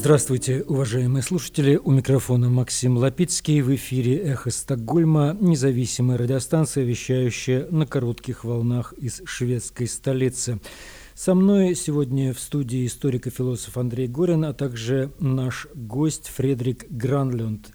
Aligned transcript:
Здравствуйте, 0.00 0.62
уважаемые 0.62 1.24
слушатели. 1.24 1.74
У 1.74 1.90
микрофона 1.90 2.48
Максим 2.48 2.96
Лапицкий. 2.96 3.60
В 3.62 3.74
эфире 3.74 4.16
«Эхо 4.18 4.48
Стокгольма», 4.50 5.36
независимая 5.40 6.16
радиостанция, 6.16 6.84
вещающая 6.84 7.66
на 7.72 7.84
коротких 7.84 8.44
волнах 8.44 8.92
из 8.92 9.20
шведской 9.24 9.88
столицы. 9.88 10.60
Со 11.14 11.34
мной 11.34 11.74
сегодня 11.74 12.32
в 12.32 12.38
студии 12.38 12.86
историк 12.86 13.26
и 13.26 13.30
философ 13.30 13.76
Андрей 13.76 14.06
Горин, 14.06 14.44
а 14.44 14.54
также 14.54 15.10
наш 15.18 15.66
гость 15.74 16.28
Фредерик 16.28 16.88
Гранлюнд, 16.88 17.70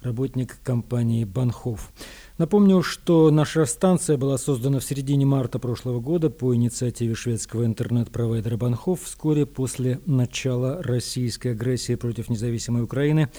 работник 0.00 0.56
компании 0.64 1.24
«Банхоф». 1.24 1.92
Напомню, 2.38 2.82
что 2.82 3.30
наша 3.30 3.64
станция 3.64 4.18
была 4.18 4.36
создана 4.36 4.78
в 4.78 4.84
середине 4.84 5.24
марта 5.24 5.58
прошлого 5.58 6.00
года 6.00 6.28
по 6.28 6.54
инициативе 6.54 7.14
шведского 7.14 7.64
интернет-провайдера 7.64 8.58
Банхов 8.58 9.00
вскоре 9.04 9.46
после 9.46 10.00
начала 10.04 10.82
российской 10.82 11.52
агрессии 11.52 11.94
против 11.94 12.28
независимой 12.28 12.82
Украины. 12.82 13.30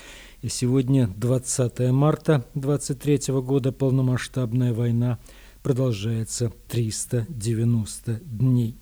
И 0.42 0.50
сегодня, 0.50 1.10
20 1.16 1.92
марта 1.92 2.46
2023 2.56 3.36
года, 3.42 3.72
полномасштабная 3.72 4.74
война 4.74 5.20
продолжается 5.62 6.52
390 6.68 8.22
дней. 8.24 8.80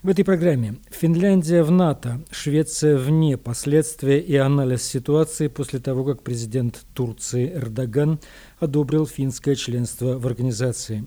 В 0.00 0.08
этой 0.10 0.24
программе 0.24 0.76
Финляндия 0.90 1.64
в 1.64 1.72
НАТО, 1.72 2.20
Швеция 2.30 2.96
вне, 2.96 3.36
последствия 3.36 4.20
и 4.20 4.36
анализ 4.36 4.84
ситуации 4.84 5.48
после 5.48 5.80
того, 5.80 6.04
как 6.04 6.22
президент 6.22 6.84
Турции 6.94 7.52
Эрдоган 7.52 8.20
одобрил 8.60 9.06
финское 9.06 9.54
членство 9.54 10.18
в 10.18 10.26
организации. 10.26 11.04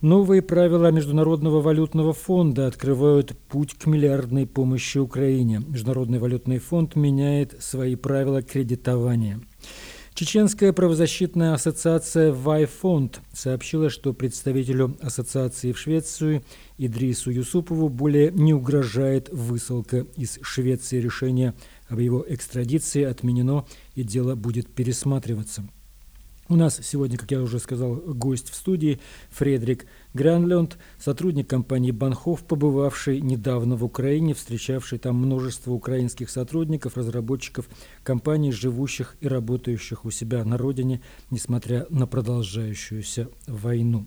Новые 0.00 0.42
правила 0.42 0.90
Международного 0.90 1.60
валютного 1.60 2.12
фонда 2.12 2.66
открывают 2.66 3.38
путь 3.48 3.74
к 3.74 3.86
миллиардной 3.86 4.48
помощи 4.48 4.98
Украине. 4.98 5.62
Международный 5.68 6.18
валютный 6.18 6.58
фонд 6.58 6.96
меняет 6.96 7.62
свои 7.62 7.94
правила 7.94 8.42
кредитования. 8.42 9.40
Чеченская 10.14 10.72
правозащитная 10.74 11.54
ассоциация 11.54 12.32
«Вайфонд» 12.32 13.20
сообщила, 13.32 13.88
что 13.88 14.12
представителю 14.12 14.96
ассоциации 15.00 15.72
в 15.72 15.78
Швецию 15.78 16.42
Идрису 16.76 17.30
Юсупову 17.30 17.88
более 17.88 18.30
не 18.30 18.52
угрожает 18.52 19.30
высылка 19.30 20.04
из 20.16 20.38
Швеции. 20.42 21.00
Решение 21.00 21.54
об 21.88 22.00
его 22.00 22.24
экстрадиции 22.28 23.04
отменено, 23.04 23.64
и 23.94 24.02
дело 24.02 24.34
будет 24.34 24.66
пересматриваться. 24.74 25.64
У 26.52 26.54
нас 26.54 26.78
сегодня, 26.82 27.16
как 27.16 27.30
я 27.30 27.40
уже 27.40 27.58
сказал, 27.58 27.94
гость 27.94 28.50
в 28.50 28.54
студии 28.54 29.00
Фредерик 29.30 29.86
Гранлёнд, 30.12 30.76
сотрудник 30.98 31.48
компании 31.48 31.92
«Банхов», 31.92 32.42
побывавший 32.42 33.22
недавно 33.22 33.74
в 33.74 33.82
Украине, 33.82 34.34
встречавший 34.34 34.98
там 34.98 35.16
множество 35.16 35.72
украинских 35.72 36.28
сотрудников, 36.28 36.98
разработчиков 36.98 37.70
компаний, 38.04 38.52
живущих 38.52 39.16
и 39.22 39.28
работающих 39.28 40.04
у 40.04 40.10
себя 40.10 40.44
на 40.44 40.58
родине, 40.58 41.00
несмотря 41.30 41.86
на 41.88 42.06
продолжающуюся 42.06 43.30
войну. 43.46 44.06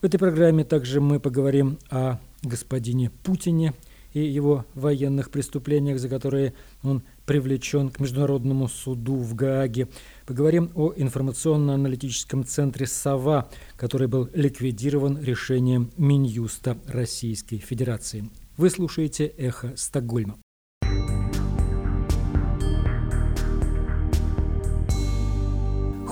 В 0.00 0.04
этой 0.04 0.18
программе 0.18 0.64
также 0.64 1.00
мы 1.00 1.20
поговорим 1.20 1.78
о 1.90 2.18
господине 2.42 3.12
Путине 3.22 3.72
и 4.14 4.20
его 4.20 4.64
военных 4.74 5.30
преступлениях, 5.30 6.00
за 6.00 6.08
которые 6.08 6.54
он 6.82 7.04
привлечен 7.28 7.90
к 7.90 8.00
Международному 8.00 8.68
суду 8.68 9.16
в 9.16 9.34
Гааге. 9.34 9.88
Поговорим 10.26 10.70
о 10.74 10.94
информационно-аналитическом 10.96 12.42
центре 12.44 12.86
«Сова», 12.86 13.50
который 13.76 14.08
был 14.08 14.30
ликвидирован 14.32 15.22
решением 15.22 15.90
Минюста 15.98 16.78
Российской 16.86 17.58
Федерации. 17.58 18.30
Вы 18.56 18.70
слушаете 18.70 19.26
«Эхо 19.26 19.74
Стокгольма». 19.76 20.38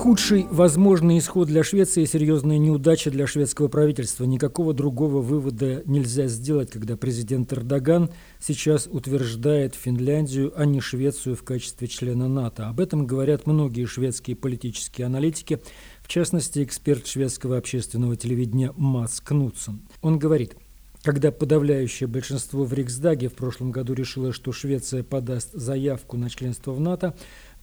Худший 0.07 0.47
возможный 0.49 1.17
исход 1.19 1.49
для 1.49 1.65
Швеции 1.65 2.05
серьезная 2.05 2.57
неудача 2.57 3.11
для 3.11 3.27
шведского 3.27 3.67
правительства. 3.67 4.23
Никакого 4.23 4.73
другого 4.73 5.21
вывода 5.21 5.83
нельзя 5.83 6.27
сделать, 6.27 6.71
когда 6.71 6.95
президент 6.95 7.51
Эрдоган 7.51 8.09
сейчас 8.39 8.87
утверждает 8.89 9.75
Финляндию, 9.75 10.53
а 10.55 10.63
не 10.63 10.79
Швецию 10.79 11.35
в 11.35 11.43
качестве 11.43 11.89
члена 11.89 12.29
НАТО. 12.29 12.69
Об 12.69 12.79
этом 12.79 13.05
говорят 13.05 13.47
многие 13.47 13.83
шведские 13.83 14.37
политические 14.37 15.07
аналитики, 15.07 15.59
в 16.03 16.07
частности, 16.07 16.63
эксперт 16.63 17.05
шведского 17.05 17.57
общественного 17.57 18.15
телевидения 18.15 18.71
Мац 18.77 19.19
Кнутсон. 19.19 19.81
Он 20.01 20.17
говорит– 20.17 20.55
когда 21.07 21.31
подавляющее 21.31 22.05
большинство 22.05 22.65
в 22.65 22.73
Риксдаге 22.73 23.29
в 23.29 23.33
прошлом 23.33 23.71
году 23.71 23.93
решило, 23.93 24.33
что 24.33 24.51
Швеция 24.51 25.03
подаст 25.03 25.53
заявку 25.53 26.17
на 26.17 26.29
членство 26.29 26.73
в 26.73 26.81
НАТО, 26.81 27.15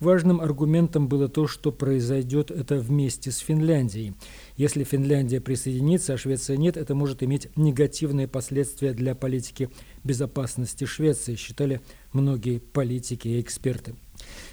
Важным 0.05 0.43
аргументом 0.43 1.09
было 1.09 1.31
то, 1.31 1.47
что 1.47 1.73
произойдет 1.73 2.51
это 2.51 2.77
вместе 2.77 3.31
с 3.31 3.39
Финляндией. 3.39 4.13
Если 4.59 4.85
Финляндия 4.85 5.41
присоединится, 5.41 6.13
а 6.13 6.19
Швеция 6.19 6.59
нет, 6.59 6.77
это 6.77 6.95
может 6.95 7.23
иметь 7.23 7.49
негативные 7.57 8.29
последствия 8.29 8.93
для 8.93 9.15
политики 9.15 9.71
безопасности 10.05 10.85
Швеции, 10.85 11.37
считали 11.37 11.81
многие 12.13 12.59
политики 12.59 13.29
и 13.29 13.41
эксперты. 13.41 13.95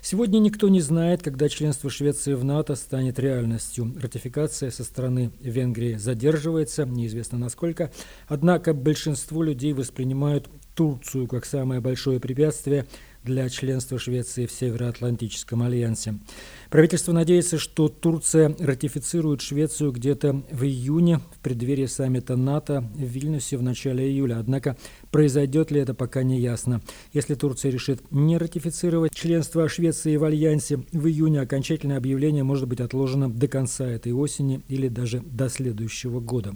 Сегодня 0.01 0.40
никто 0.40 0.69
не 0.69 0.79
знает, 0.79 1.22
когда 1.22 1.50
членство 1.50 1.90
Швеции 1.90 2.34
в 2.34 2.45
НАТО 2.45 2.75
станет 2.75 3.19
реальностью. 3.19 3.94
Ратификация 4.01 4.72
со 4.72 4.85
стороны 4.85 5.31
Венгрии 5.41 5.95
задерживается, 5.95 6.85
неизвестно 6.85 7.38
насколько. 7.38 7.91
Однако 8.28 8.73
большинство 8.73 9.44
людей 9.44 9.73
воспринимают 9.73 10.50
Турцию 10.75 11.28
как 11.28 11.45
самое 11.45 11.81
большое 11.81 12.22
препятствие 12.22 12.88
для 13.23 13.49
членства 13.49 13.99
Швеции 13.99 14.45
в 14.45 14.51
Североатлантическом 14.51 15.61
альянсе. 15.61 16.15
Правительство 16.69 17.11
надеется, 17.11 17.57
что 17.57 17.87
Турция 17.87 18.55
ратифицирует 18.59 19.41
Швецию 19.41 19.91
где-то 19.91 20.43
в 20.51 20.63
июне 20.63 21.19
в 21.19 21.39
преддверии 21.39 21.85
саммита 21.85 22.35
НАТО 22.35 22.89
в 22.95 23.03
Вильнюсе 23.03 23.57
в 23.57 23.63
начале 23.63 24.07
июля. 24.07 24.39
Однако 24.39 24.77
произойдет 25.11 25.71
ли 25.71 25.81
это 25.81 25.93
пока 25.93 26.23
не 26.23 26.39
ясно. 26.39 26.81
Если 27.13 27.35
Турция 27.35 27.71
решит 27.71 28.01
не 28.11 28.37
ратифицировать 28.37 29.13
членство 29.13 29.67
Швеции 29.67 30.15
в 30.15 30.23
альянсе 30.23 30.77
в 30.91 31.07
июне, 31.07 31.41
окончательное 31.41 31.97
объявление 31.97 32.43
может 32.43 32.67
быть 32.67 32.79
отложено 32.79 33.29
до 33.29 33.47
конца 33.47 33.87
этой 33.87 34.13
осени 34.13 34.61
или 34.67 34.87
даже 34.87 35.19
до 35.19 35.49
следующего 35.49 36.19
года. 36.19 36.55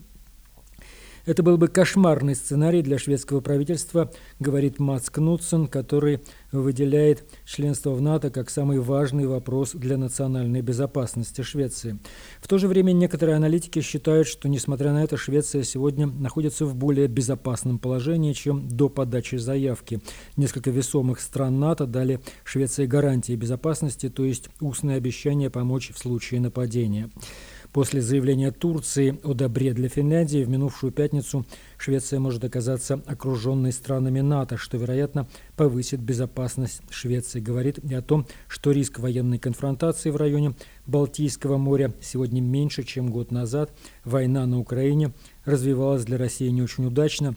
Это 1.26 1.42
был 1.42 1.58
бы 1.58 1.68
кошмарный 1.68 2.36
сценарий 2.36 2.84
для 2.84 3.00
шведского 3.00 3.42
правительства, 3.42 4.12
говорит 4.40 4.78
Мац 4.78 5.10
Кнутсон, 5.10 5.68
который 5.68 6.22
выделяет 6.52 7.24
членство 7.46 7.92
в 7.92 8.02
НАТО 8.02 8.30
как 8.30 8.52
самый 8.52 8.80
важный 8.80 9.26
вопрос 9.26 9.72
для 9.72 9.98
национальной 9.98 10.62
безопасности 10.62 11.42
Швеции. 11.42 11.98
В 12.42 12.48
то 12.48 12.60
же 12.60 12.68
время 12.68 12.92
некоторые 12.92 13.38
аналитики 13.38 13.82
считают, 13.82 14.28
что, 14.28 14.48
несмотря 14.48 14.94
на 14.94 15.04
это, 15.04 15.18
Швеция 15.18 15.64
сегодня 15.64 16.06
находится 16.06 16.66
в 16.66 16.76
более 16.76 17.08
безопасном 17.08 17.80
положении, 17.80 18.34
чем 18.34 18.68
до 18.68 18.88
подачи 18.88 19.38
заявки. 19.38 20.02
Несколько 20.38 20.70
весомых 20.70 21.20
стран 21.20 21.60
НАТО 21.60 21.88
дали 21.88 22.22
Швеции 22.44 22.86
гарантии 22.86 23.36
безопасности, 23.36 24.10
то 24.10 24.24
есть 24.24 24.50
устное 24.62 24.98
обещание 24.98 25.50
помочь 25.50 25.92
в 25.92 25.98
случае 25.98 26.40
нападения. 26.40 27.10
После 27.76 28.00
заявления 28.00 28.52
Турции 28.52 29.20
о 29.26 29.34
добре 29.34 29.74
для 29.74 29.90
Финляндии 29.90 30.46
в 30.46 30.48
минувшую 30.48 30.94
пятницу 30.94 31.46
Швеция 31.78 32.22
может 32.22 32.46
оказаться 32.46 33.02
окруженной 33.06 33.74
странами 33.74 34.22
НАТО, 34.22 34.56
что, 34.56 34.78
вероятно, 34.78 35.28
повысит 35.58 36.00
безопасность 36.00 36.80
Швеции. 36.90 37.42
Говорит 37.42 37.80
и 37.80 37.94
о 37.94 38.02
том, 38.02 38.28
что 38.48 38.72
риск 38.72 39.00
военной 39.00 39.40
конфронтации 39.40 40.10
в 40.10 40.16
районе 40.16 40.56
Балтийского 40.88 41.58
моря 41.58 41.92
сегодня 42.02 42.40
меньше, 42.40 42.84
чем 42.84 43.10
год 43.10 43.32
назад. 43.32 43.74
Война 44.06 44.46
на 44.46 44.58
Украине 44.58 45.12
развивалась 45.44 46.06
для 46.06 46.18
России 46.18 46.48
не 46.48 46.62
очень 46.62 46.86
удачно. 46.86 47.36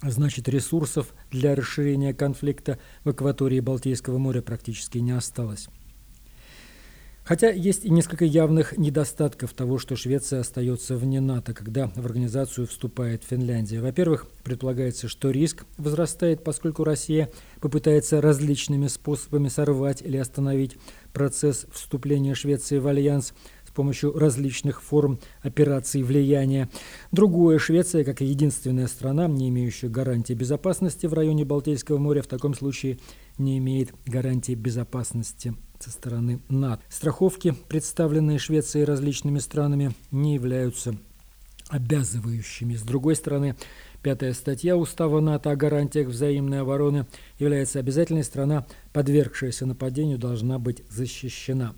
Значит, 0.00 0.48
ресурсов 0.48 1.12
для 1.30 1.54
расширения 1.54 2.14
конфликта 2.14 2.78
в 3.04 3.10
акватории 3.10 3.60
Балтийского 3.60 4.16
моря 4.16 4.40
практически 4.40 4.96
не 4.96 5.10
осталось. 5.10 5.68
Хотя 7.28 7.50
есть 7.50 7.84
и 7.84 7.90
несколько 7.90 8.24
явных 8.24 8.78
недостатков 8.78 9.52
того, 9.52 9.76
что 9.76 9.96
Швеция 9.96 10.40
остается 10.40 10.96
вне 10.96 11.20
НАТО, 11.20 11.52
когда 11.52 11.88
в 11.94 12.06
организацию 12.06 12.66
вступает 12.66 13.22
Финляндия. 13.22 13.82
Во-первых, 13.82 14.28
предполагается, 14.44 15.08
что 15.08 15.30
риск 15.30 15.66
возрастает, 15.76 16.42
поскольку 16.42 16.84
Россия 16.84 17.28
попытается 17.60 18.22
различными 18.22 18.86
способами 18.86 19.48
сорвать 19.48 20.00
или 20.00 20.16
остановить 20.16 20.78
процесс 21.12 21.66
вступления 21.70 22.34
Швеции 22.34 22.78
в 22.78 22.86
альянс 22.86 23.34
с 23.68 23.72
помощью 23.72 24.18
различных 24.18 24.82
форм 24.82 25.18
операций 25.42 26.02
влияния. 26.02 26.70
Другое, 27.12 27.58
Швеция, 27.58 28.04
как 28.04 28.22
единственная 28.22 28.86
страна, 28.86 29.28
не 29.28 29.50
имеющая 29.50 29.90
гарантии 29.90 30.32
безопасности 30.32 31.04
в 31.04 31.12
районе 31.12 31.44
Балтийского 31.44 31.98
моря, 31.98 32.22
в 32.22 32.26
таком 32.26 32.54
случае 32.54 32.98
не 33.36 33.58
имеет 33.58 33.90
гарантии 34.06 34.54
безопасности 34.54 35.54
со 35.78 35.90
стороны 35.90 36.40
НАТО. 36.48 36.82
Страховки, 36.88 37.54
представленные 37.68 38.38
Швецией 38.38 38.84
различными 38.84 39.38
странами, 39.38 39.92
не 40.10 40.34
являются 40.34 40.96
обязывающими. 41.70 42.74
С 42.74 42.82
другой 42.82 43.14
стороны, 43.14 43.56
Пятая 44.02 44.32
статья 44.32 44.76
Устава 44.76 45.20
НАТО 45.20 45.50
о 45.50 45.56
гарантиях 45.56 46.06
взаимной 46.06 46.60
обороны 46.60 47.06
является 47.38 47.80
обязательной. 47.80 48.22
Страна, 48.22 48.64
подвергшаяся 48.92 49.66
нападению, 49.66 50.18
должна 50.18 50.60
быть 50.60 50.84
защищена. 50.88 51.74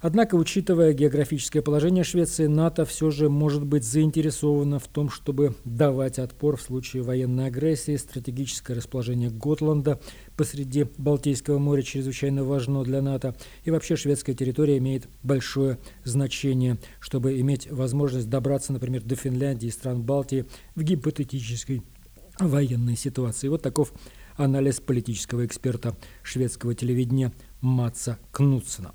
Однако, 0.00 0.34
учитывая 0.34 0.92
географическое 0.92 1.62
положение 1.62 2.04
Швеции, 2.04 2.46
НАТО 2.46 2.84
все 2.84 3.10
же 3.10 3.28
может 3.28 3.64
быть 3.64 3.84
заинтересовано 3.84 4.78
в 4.78 4.88
том, 4.88 5.10
чтобы 5.10 5.54
давать 5.64 6.18
отпор 6.18 6.56
в 6.56 6.62
случае 6.62 7.02
военной 7.02 7.46
агрессии. 7.46 7.96
Стратегическое 7.96 8.74
расположение 8.74 9.30
Готланда 9.30 10.00
посреди 10.36 10.86
Балтийского 10.98 11.58
моря 11.58 11.82
чрезвычайно 11.82 12.44
важно 12.44 12.84
для 12.84 13.02
НАТО. 13.02 13.34
И 13.64 13.70
вообще 13.70 13.96
шведская 13.96 14.34
территория 14.34 14.78
имеет 14.78 15.08
большое 15.22 15.78
значение, 16.04 16.78
чтобы 17.00 17.40
иметь 17.40 17.70
возможность 17.70 18.28
добраться, 18.28 18.72
например, 18.72 19.02
до 19.02 19.16
Финляндии 19.16 19.68
и 19.68 19.70
стран 19.70 20.02
Балтии 20.02 20.46
в 20.74 20.82
гипотетической 20.82 21.82
военной 22.38 22.96
ситуации. 22.96 23.48
Вот 23.48 23.62
таков 23.62 23.92
анализ 24.36 24.80
политического 24.80 25.46
эксперта 25.46 25.96
шведского 26.22 26.74
телевидения 26.74 27.32
Матса 27.60 28.18
Кнутсена. 28.32 28.92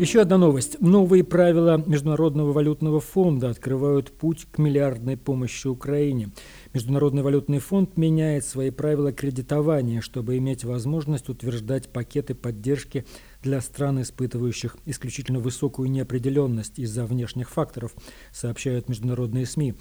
Еще 0.00 0.22
одна 0.22 0.38
новость. 0.38 0.80
Новые 0.80 1.22
правила 1.24 1.76
Международного 1.76 2.54
валютного 2.54 3.00
фонда 3.00 3.50
открывают 3.50 4.10
путь 4.10 4.46
к 4.50 4.56
миллиардной 4.56 5.18
помощи 5.18 5.66
Украине. 5.66 6.30
Международный 6.72 7.22
валютный 7.22 7.58
фонд 7.58 7.98
меняет 7.98 8.46
свои 8.46 8.70
правила 8.70 9.12
кредитования, 9.12 10.00
чтобы 10.00 10.38
иметь 10.38 10.64
возможность 10.64 11.28
утверждать 11.28 11.90
пакеты 11.90 12.34
поддержки 12.34 13.04
для 13.42 13.60
стран, 13.60 14.00
испытывающих 14.00 14.78
исключительно 14.86 15.38
высокую 15.38 15.90
неопределенность 15.90 16.78
из-за 16.78 17.04
внешних 17.04 17.50
факторов, 17.50 17.94
сообщают 18.32 18.88
международные 18.88 19.44
СМИ. 19.44 19.74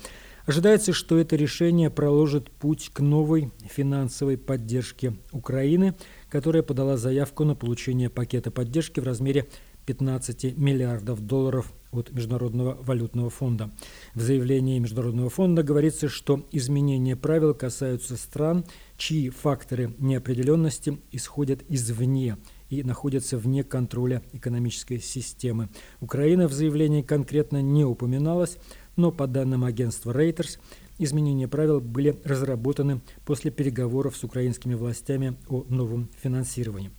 Ожидается, 0.46 0.94
что 0.94 1.18
это 1.18 1.36
решение 1.36 1.90
проложит 1.90 2.50
путь 2.50 2.90
к 2.92 3.02
новой 3.02 3.52
финансовой 3.70 4.38
поддержке 4.38 5.14
Украины, 5.32 5.96
которая 6.28 6.64
подала 6.64 6.98
заявку 6.98 7.44
на 7.44 7.56
получение 7.56 8.10
пакета 8.10 8.50
поддержки 8.50 9.00
в 9.00 9.04
размере 9.04 9.48
15 9.90 10.56
миллиардов 10.56 11.20
долларов 11.20 11.74
от 11.92 12.12
Международного 12.12 12.78
валютного 12.80 13.32
фонда. 13.32 13.72
В 14.14 14.22
заявлении 14.22 14.78
Международного 14.78 15.32
фонда 15.32 15.64
говорится, 15.64 16.10
что 16.10 16.46
изменения 16.52 17.16
правил 17.16 17.56
касаются 17.56 18.16
стран, 18.16 18.66
чьи 18.98 19.32
факторы 19.32 19.96
неопределенности 19.98 21.00
исходят 21.12 21.64
извне 21.70 22.38
и 22.70 22.84
находятся 22.84 23.40
вне 23.40 23.64
контроля 23.64 24.22
экономической 24.32 25.00
системы. 25.00 25.70
Украина 26.02 26.48
в 26.48 26.54
заявлении 26.54 27.02
конкретно 27.02 27.64
не 27.64 27.84
упоминалась, 27.84 28.60
но 28.96 29.12
по 29.12 29.26
данным 29.26 29.64
агентства 29.64 30.12
Reuters, 30.12 30.60
изменения 31.00 31.48
правил 31.48 31.82
были 31.82 32.16
разработаны 32.24 33.02
после 33.26 33.50
переговоров 33.50 34.16
с 34.16 34.24
украинскими 34.24 34.76
властями 34.76 35.36
о 35.48 35.66
новом 35.68 36.12
финансировании. 36.22 36.92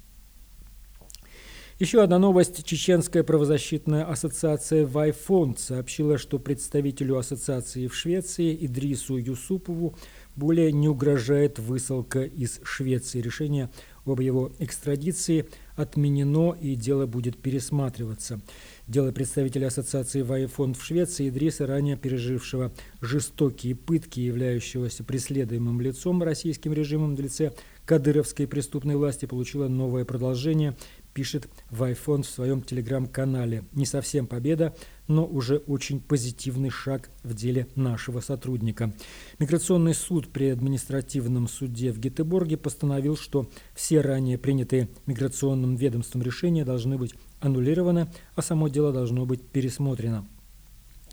Еще 1.80 2.02
одна 2.02 2.18
новость. 2.18 2.62
Чеченская 2.62 3.22
правозащитная 3.22 4.04
ассоциация 4.04 4.86
«Вайфонд» 4.86 5.58
сообщила, 5.58 6.18
что 6.18 6.38
представителю 6.38 7.16
ассоциации 7.16 7.86
в 7.86 7.94
Швеции 7.94 8.54
Идрису 8.66 9.16
Юсупову 9.16 9.96
более 10.36 10.72
не 10.72 10.88
угрожает 10.90 11.58
высылка 11.58 12.20
из 12.20 12.60
Швеции. 12.64 13.22
Решение 13.22 13.70
об 14.04 14.20
его 14.20 14.52
экстрадиции 14.58 15.46
отменено 15.74 16.52
и 16.52 16.74
дело 16.74 17.06
будет 17.06 17.38
пересматриваться. 17.38 18.42
Дело 18.86 19.10
представителя 19.10 19.68
ассоциации 19.68 20.20
«Вайфонд» 20.20 20.76
в 20.76 20.84
Швеции 20.84 21.30
Идриса, 21.30 21.66
ранее 21.66 21.96
пережившего 21.96 22.74
жестокие 23.00 23.74
пытки, 23.74 24.20
являющегося 24.20 25.02
преследуемым 25.02 25.80
лицом 25.80 26.22
российским 26.22 26.74
режимом 26.74 27.16
в 27.16 27.20
лице 27.20 27.54
кадыровской 27.86 28.46
преступной 28.46 28.96
власти, 28.96 29.24
получило 29.24 29.66
новое 29.66 30.04
продолжение– 30.04 30.76
пишет 31.12 31.48
Вайфон 31.70 32.22
в 32.22 32.28
своем 32.28 32.62
телеграм-канале. 32.62 33.64
Не 33.72 33.86
совсем 33.86 34.26
победа, 34.26 34.74
но 35.08 35.26
уже 35.26 35.58
очень 35.58 36.00
позитивный 36.00 36.70
шаг 36.70 37.10
в 37.22 37.34
деле 37.34 37.66
нашего 37.74 38.20
сотрудника. 38.20 38.92
Миграционный 39.38 39.94
суд 39.94 40.28
при 40.28 40.50
административном 40.50 41.48
суде 41.48 41.92
в 41.92 41.98
Гетеборге 41.98 42.56
постановил, 42.56 43.16
что 43.16 43.50
все 43.74 44.00
ранее 44.00 44.38
принятые 44.38 44.88
миграционным 45.06 45.76
ведомством 45.76 46.22
решения 46.22 46.64
должны 46.64 46.96
быть 46.96 47.14
аннулированы, 47.40 48.08
а 48.34 48.42
само 48.42 48.68
дело 48.68 48.92
должно 48.92 49.26
быть 49.26 49.42
пересмотрено. 49.42 50.26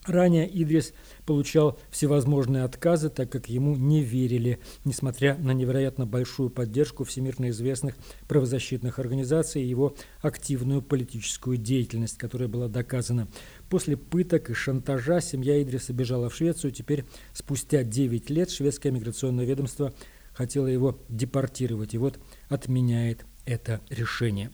Ранее 0.07 0.49
Идрис 0.49 0.93
получал 1.25 1.77
всевозможные 1.89 2.63
отказы, 2.63 3.09
так 3.09 3.29
как 3.29 3.49
ему 3.49 3.75
не 3.75 4.01
верили, 4.01 4.59
несмотря 4.85 5.37
на 5.37 5.51
невероятно 5.51 6.05
большую 6.05 6.49
поддержку 6.49 7.03
всемирно 7.03 7.49
известных 7.49 7.95
правозащитных 8.29 8.99
организаций 8.99 9.61
и 9.61 9.67
его 9.67 9.95
активную 10.21 10.81
политическую 10.81 11.57
деятельность, 11.57 12.17
которая 12.17 12.47
была 12.47 12.69
доказана. 12.69 13.27
После 13.69 13.97
пыток 13.97 14.49
и 14.49 14.53
шантажа 14.53 15.19
семья 15.19 15.61
Идриса 15.61 15.91
бежала 15.91 16.29
в 16.29 16.35
Швецию. 16.35 16.71
Теперь, 16.71 17.03
спустя 17.33 17.83
9 17.83 18.29
лет, 18.29 18.49
шведское 18.49 18.93
миграционное 18.93 19.45
ведомство 19.45 19.93
хотело 20.33 20.67
его 20.67 20.99
депортировать. 21.09 21.93
И 21.93 21.97
вот 21.97 22.17
отменяет 22.47 23.25
это 23.45 23.81
решение. 23.89 24.51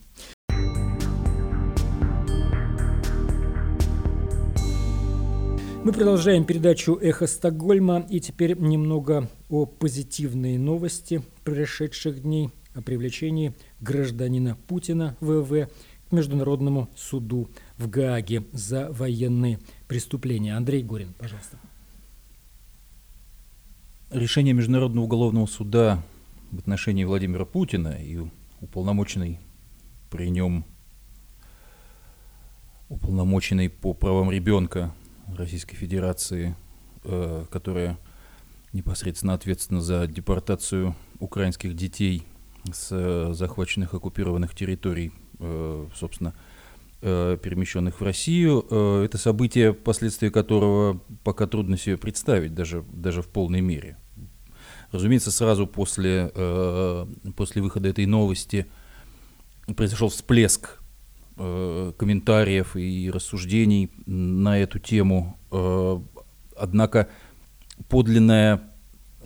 Мы 5.84 5.92
продолжаем 5.92 6.46
передачу 6.46 6.94
«Эхо 6.94 7.26
Стокгольма» 7.26 8.06
и 8.08 8.18
теперь 8.18 8.56
немного 8.58 9.28
о 9.50 9.66
позитивной 9.66 10.56
новости 10.56 11.22
прошедших 11.44 12.22
дней 12.22 12.48
о 12.74 12.80
привлечении 12.80 13.54
гражданина 13.82 14.56
Путина 14.66 15.14
ВВ 15.20 15.68
к 16.08 16.12
Международному 16.12 16.88
суду 16.96 17.50
в 17.76 17.90
Гааге 17.90 18.44
за 18.52 18.90
военные 18.92 19.58
преступления. 19.86 20.56
Андрей 20.56 20.82
Горин, 20.82 21.12
пожалуйста. 21.18 21.58
Решение 24.10 24.54
Международного 24.54 25.04
уголовного 25.04 25.44
суда 25.44 26.02
в 26.50 26.60
отношении 26.60 27.04
Владимира 27.04 27.44
Путина 27.44 27.88
и 27.88 28.20
уполномоченный 28.62 29.38
при 30.10 30.30
нем 30.30 30.64
уполномоченный 32.88 33.68
по 33.68 33.92
правам 33.92 34.30
ребенка 34.30 34.94
Российской 35.36 35.76
Федерации, 35.76 36.54
э, 37.04 37.44
которая 37.50 37.98
непосредственно 38.72 39.34
ответственна 39.34 39.80
за 39.80 40.06
депортацию 40.06 40.94
украинских 41.20 41.74
детей 41.74 42.24
с 42.72 42.88
э, 42.90 43.32
захваченных 43.34 43.94
оккупированных 43.94 44.54
территорий, 44.54 45.12
э, 45.38 45.86
собственно, 45.94 46.34
перемещенных 47.00 48.00
в 48.00 48.02
Россию. 48.02 48.60
Это 49.04 49.18
событие, 49.18 49.74
последствия 49.74 50.30
которого 50.30 51.02
пока 51.22 51.46
трудно 51.46 51.76
себе 51.76 51.98
представить, 51.98 52.54
даже, 52.54 52.82
даже 52.94 53.20
в 53.20 53.28
полной 53.28 53.60
мере. 53.60 53.98
Разумеется, 54.90 55.30
сразу 55.30 55.66
после, 55.66 56.32
после 57.36 57.60
выхода 57.60 57.90
этой 57.90 58.06
новости 58.06 58.64
произошел 59.76 60.08
всплеск 60.08 60.80
э, 61.36 61.92
комментариев 61.96 62.76
и 62.76 63.10
рассуждений 63.10 63.90
на 64.06 64.58
эту 64.58 64.78
тему. 64.78 65.38
Э, 65.50 65.98
однако 66.56 67.08
подлинное 67.88 68.60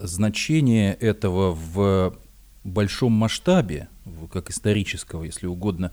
значение 0.01 0.95
этого 0.95 1.53
в 1.53 2.19
большом 2.65 3.13
масштабе, 3.13 3.89
как 4.33 4.51
исторического, 4.51 5.25
если 5.25 5.47
угодно, 5.47 5.93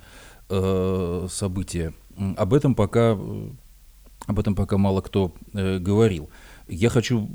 э, 0.50 1.28
события, 1.30 1.94
об 2.38 2.54
этом 2.54 2.76
пока, 2.76 3.12
об 3.12 4.40
этом 4.40 4.56
пока 4.56 4.78
мало 4.78 5.02
кто 5.02 5.34
э, 5.54 5.80
говорил. 5.80 6.30
Я 6.68 6.90
хочу 6.90 7.30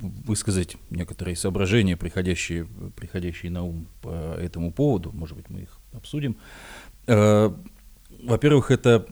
высказать 0.00 0.76
некоторые 0.90 1.36
соображения, 1.36 1.96
приходящие, 1.96 2.66
приходящие 2.96 3.50
на 3.50 3.64
ум 3.64 3.88
по 4.02 4.34
этому 4.38 4.70
поводу. 4.70 5.12
Может 5.12 5.36
быть, 5.36 5.48
мы 5.48 5.62
их 5.62 5.78
обсудим. 5.92 6.36
Э, 7.06 7.50
во-первых, 8.22 8.70
это 8.70 9.06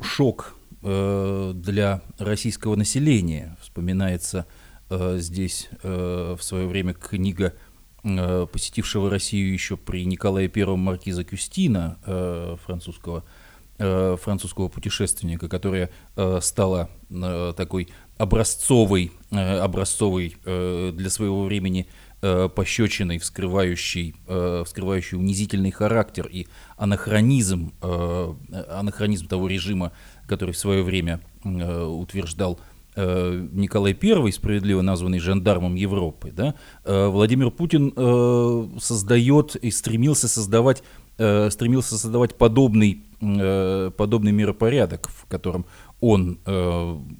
шок 0.00 0.54
э, 0.82 1.52
для 1.54 2.02
российского 2.18 2.76
населения. 2.76 3.56
Вспоминается 3.60 4.46
э, 4.90 5.18
здесь 5.18 5.68
в 5.82 6.38
свое 6.40 6.66
время 6.66 6.94
книга 6.94 7.54
посетившего 8.02 9.10
Россию 9.10 9.52
еще 9.52 9.76
при 9.76 10.06
Николае 10.06 10.50
I 10.54 10.76
маркиза 10.76 11.24
Кюстина, 11.24 11.98
французского, 12.64 13.24
французского 13.76 14.68
путешественника, 14.68 15.48
которая 15.48 15.90
стала 16.40 16.88
такой 17.56 17.88
образцовой, 18.16 19.12
образцовой 19.30 20.36
для 20.44 21.10
своего 21.10 21.42
времени 21.42 21.88
э, 22.22 22.48
пощечиной, 22.54 23.18
вскрывающей, 23.18 24.14
э, 24.26 24.62
вскрывающей 24.64 25.16
унизительный 25.16 25.70
характер 25.70 26.26
и 26.26 26.46
анахронизм, 26.76 27.72
э, 27.82 28.34
анахронизм 28.70 29.28
того 29.28 29.46
режима, 29.48 29.92
который 30.26 30.52
в 30.52 30.58
свое 30.58 30.82
время 30.82 31.20
утверждал 31.44 32.58
Николай 32.96 33.96
I, 34.02 34.32
справедливо 34.32 34.82
названный 34.82 35.20
жандармом 35.20 35.76
Европы, 35.76 36.32
да, 36.32 36.56
Владимир 36.84 37.52
Путин 37.52 37.92
создает 38.80 39.54
и 39.54 39.70
стремился 39.70 40.26
создавать, 40.26 40.82
стремился 41.14 41.96
создавать 41.96 42.34
подобный, 42.34 43.04
подобный 43.20 44.32
миропорядок, 44.32 45.10
в 45.10 45.26
котором 45.26 45.66
он 46.00 46.40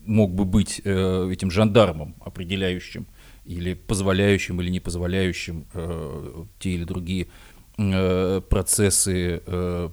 мог 0.04 0.34
бы 0.34 0.44
быть 0.44 0.80
этим 0.80 1.52
жандармом, 1.52 2.16
определяющим 2.24 3.06
или 3.48 3.72
позволяющим 3.74 4.60
или 4.60 4.68
не 4.68 4.78
позволяющим 4.78 5.66
э, 5.72 6.44
те 6.58 6.70
или 6.70 6.84
другие 6.84 7.28
э, 7.78 8.42
процессы, 8.48 9.42
э, 9.46 9.88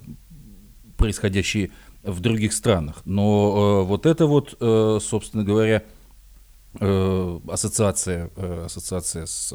происходящие 0.97 1.71
в 2.03 2.19
других 2.19 2.51
странах. 2.51 3.01
Но 3.05 3.83
э, 3.83 3.87
вот 3.87 4.05
это 4.05 4.25
вот, 4.25 4.57
э, 4.59 4.99
собственно 5.01 5.45
говоря, 5.45 5.83
э, 6.79 7.39
ассоциация, 7.47 8.29
э, 8.35 8.63
ассоциация 8.65 9.25
с 9.25 9.53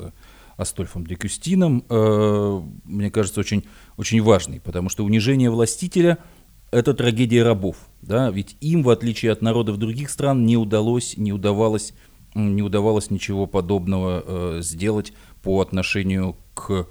Астольфом 0.56 1.06
Декюстином, 1.06 1.84
э, 1.88 2.60
мне 2.84 3.10
кажется, 3.10 3.40
очень, 3.40 3.64
очень 3.98 4.22
важной, 4.22 4.60
потому 4.60 4.88
что 4.88 5.04
унижение 5.04 5.50
властителя– 5.50 6.18
это 6.70 6.94
трагедия 6.94 7.42
рабов, 7.42 7.76
да, 8.00 8.30
ведь 8.30 8.56
им, 8.60 8.82
в 8.82 8.88
отличие 8.88 9.32
от 9.32 9.42
народов 9.42 9.76
других 9.76 10.08
стран, 10.08 10.46
не 10.46 10.56
удалось, 10.56 11.16
не 11.18 11.32
удавалось 11.32 11.92
не 12.34 12.62
удавалось 12.62 13.10
ничего 13.10 13.46
подобного 13.46 14.22
э, 14.24 14.62
сделать 14.62 15.12
по 15.42 15.60
отношению 15.60 16.36
к 16.54 16.86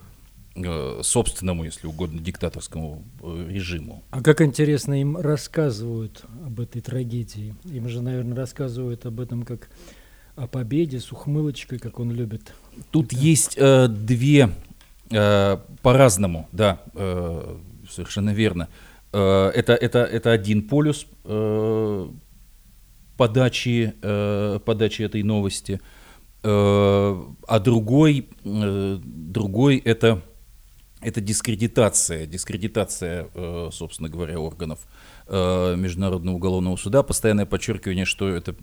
э, 0.55 1.00
собственному, 1.03 1.63
если 1.63 1.88
угодно, 1.88 2.19
диктаторскому 2.19 3.03
э, 3.22 3.48
режиму. 3.50 4.03
А 4.12 4.22
как 4.22 4.41
интересно 4.41 5.00
им 5.00 5.17
рассказывают 5.17 6.25
об 6.46 6.60
этой 6.60 6.81
трагедии? 6.81 7.55
Им 7.65 7.88
же, 7.88 8.01
наверное, 8.01 8.36
рассказывают 8.36 9.05
об 9.05 9.19
этом 9.19 9.43
как 9.43 9.69
о 10.36 10.48
победе 10.48 11.00
с 11.00 11.12
ухмылочкой, 11.12 11.79
как 11.79 12.00
он 12.00 12.12
любит. 12.12 12.53
Тут 12.91 13.13
Это... 13.13 13.22
есть 13.22 13.55
э, 13.58 13.88
две 13.88 14.50
э, 15.12 15.58
по-разному, 15.81 16.48
да, 16.51 16.81
э, 16.93 17.58
совершенно 17.89 18.34
верно. 18.34 18.69
Э, 19.12 19.51
это, 19.53 19.74
это, 19.74 20.00
это 20.00 20.31
один 20.31 20.67
полюс 20.67 21.05
э, 21.25 22.10
подачи, 23.19 23.93
э, 24.01 24.59
подачи 24.63 25.01
этой 25.01 25.23
новости, 25.23 25.81
э, 26.41 27.23
а 27.47 27.59
другой, 27.59 28.29
э, 28.45 28.99
другой 29.03 29.77
это, 29.79 30.21
это 31.01 31.19
дискредитация, 31.19 32.25
дискредитация, 32.25 33.27
э, 33.35 33.69
собственно 33.73 34.07
говоря, 34.07 34.39
органов 34.39 34.88
э, 35.27 35.75
Международного 35.75 36.35
уголовного 36.38 36.77
суда, 36.77 37.03
постоянное 37.03 37.45
подчеркивание, 37.45 38.05
что 38.05 38.29
это, 38.29 38.55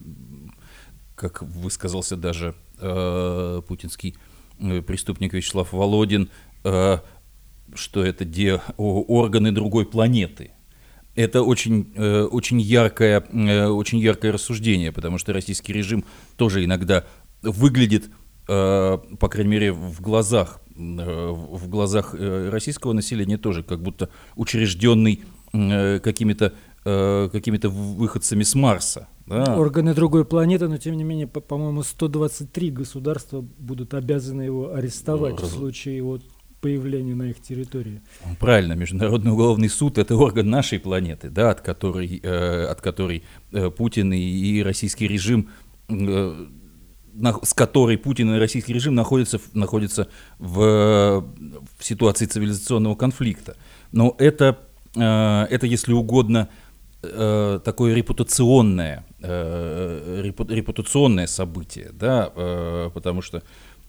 как 1.17 1.43
высказался 1.43 2.17
даже 2.17 2.55
э, 2.81 3.61
путинский 3.69 4.17
э, 4.59 4.81
преступник 4.81 5.35
Вячеслав 5.35 5.71
Володин, 5.71 6.31
э, 6.65 6.99
что 7.75 8.03
это 8.03 8.25
де, 8.25 8.63
органы 8.79 9.53
другой 9.53 9.85
планеты 9.85 10.53
это 11.17 11.43
очень, 11.43 11.93
э, 11.97 12.23
очень, 12.25 12.61
яркое, 12.61 13.25
э, 13.33 13.67
очень 13.67 13.99
яркое 13.99 14.33
рассуждение, 14.33 14.93
потому 14.93 15.19
что 15.19 15.33
российский 15.33 15.73
режим 15.73 16.05
тоже 16.37 16.65
иногда 16.65 17.05
выглядит, 17.43 18.11
э, 18.49 18.99
по 19.19 19.29
крайней 19.29 19.51
мере, 19.51 19.73
в 19.73 20.01
глазах, 20.01 20.61
в 20.77 21.69
глазах 21.69 22.15
российского 22.15 22.93
населения 22.93 23.39
тоже, 23.39 23.63
как 23.63 23.81
будто 23.83 24.11
учрежденный 24.37 25.23
какими-то 25.53 26.53
какими-то 26.85 27.69
выходцами 27.71 28.45
с 28.45 28.55
Марса. 28.55 29.09
Да. 29.27 29.57
Органы 29.57 29.93
другой 29.95 30.25
планеты, 30.25 30.69
но 30.69 30.77
тем 30.77 30.97
не 30.97 31.03
менее, 31.03 31.27
по-моему, 31.27 31.83
123 31.83 32.71
государства 32.71 33.41
будут 33.41 33.95
обязаны 33.95 34.43
его 34.43 34.73
арестовать 34.73 35.41
Раз... 35.41 35.51
в 35.51 35.55
случае 35.55 35.97
его 35.97 36.21
появлению 36.67 37.17
на 37.17 37.31
их 37.31 37.41
территории. 37.41 38.01
Правильно, 38.41 38.73
Международный 38.73 39.31
уголовный 39.31 39.69
суд– 39.69 39.99
это 40.03 40.17
орган 40.17 40.51
нашей 40.51 40.81
планеты, 40.81 41.31
да, 41.31 41.51
от 41.51 41.61
которой, 41.61 42.21
э, 42.21 42.65
от 42.65 42.81
которой 42.81 43.23
э, 43.53 43.71
Путин 43.71 44.13
и, 44.13 44.19
и 44.19 44.63
российский 44.65 45.07
режим, 45.07 45.49
э, 45.89 46.47
с 47.43 47.55
которой 47.55 47.99
Путин 47.99 48.35
и 48.35 48.39
российский 48.39 48.75
режим 48.75 48.97
находятся, 48.97 49.41
находятся 49.55 50.09
в, 50.41 51.25
в 51.79 51.85
ситуации 51.85 52.27
цивилизационного 52.27 52.97
конфликта. 52.97 53.57
Но 53.93 54.17
это, 54.19 54.59
э, 54.97 55.47
это 55.49 55.67
если 55.67 55.93
угодно, 55.93 56.49
э, 57.05 57.61
такое 57.65 57.95
репутационное, 57.95 59.05
э, 59.23 60.33
репутационное 60.49 61.29
событие, 61.29 61.91
да, 61.93 62.91
потому 62.93 63.23
что 63.23 63.43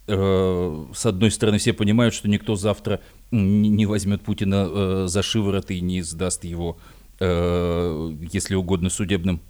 с 0.07 1.05
одной 1.05 1.31
стороны, 1.31 1.57
все 1.57 1.73
понимают, 1.73 2.13
что 2.13 2.29
никто 2.29 2.55
завтра 2.55 3.01
не 3.31 3.85
возьмет 3.85 4.21
Путина 4.21 4.67
э, 4.69 5.05
за 5.07 5.21
шиворот 5.21 5.69
и 5.69 5.81
не 5.81 6.01
сдаст 6.01 6.45
его, 6.45 6.77
э, 7.19 8.13
если 8.31 8.55
угодно, 8.55 8.89
судебным 8.89 9.41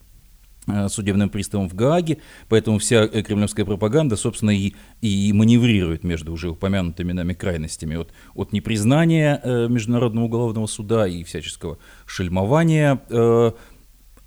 судебным 0.90 1.30
приставом 1.30 1.70
в 1.70 1.76
Гааге, 1.76 2.18
поэтому 2.50 2.78
вся 2.80 3.08
кремлевская 3.08 3.66
пропаганда, 3.66 4.18
собственно, 4.18 4.50
и, 4.50 4.74
и 5.00 5.32
маневрирует 5.32 6.04
между 6.04 6.34
уже 6.34 6.50
упомянутыми 6.50 7.14
нами 7.14 7.34
крайностями 7.34 7.96
от, 7.96 8.12
от 8.36 8.52
непризнания 8.52 9.42
Международного 9.70 10.26
уголовного 10.26 10.66
суда 10.66 11.08
и 11.08 11.24
всяческого 11.24 11.78
шельмования. 12.06 13.02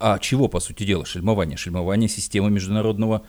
А 0.00 0.18
чего, 0.18 0.48
по 0.48 0.60
сути 0.60 0.84
дела, 0.84 1.04
шельмование? 1.04 1.58
Шельмование 1.58 2.08
системы 2.08 2.50
международного 2.50 3.26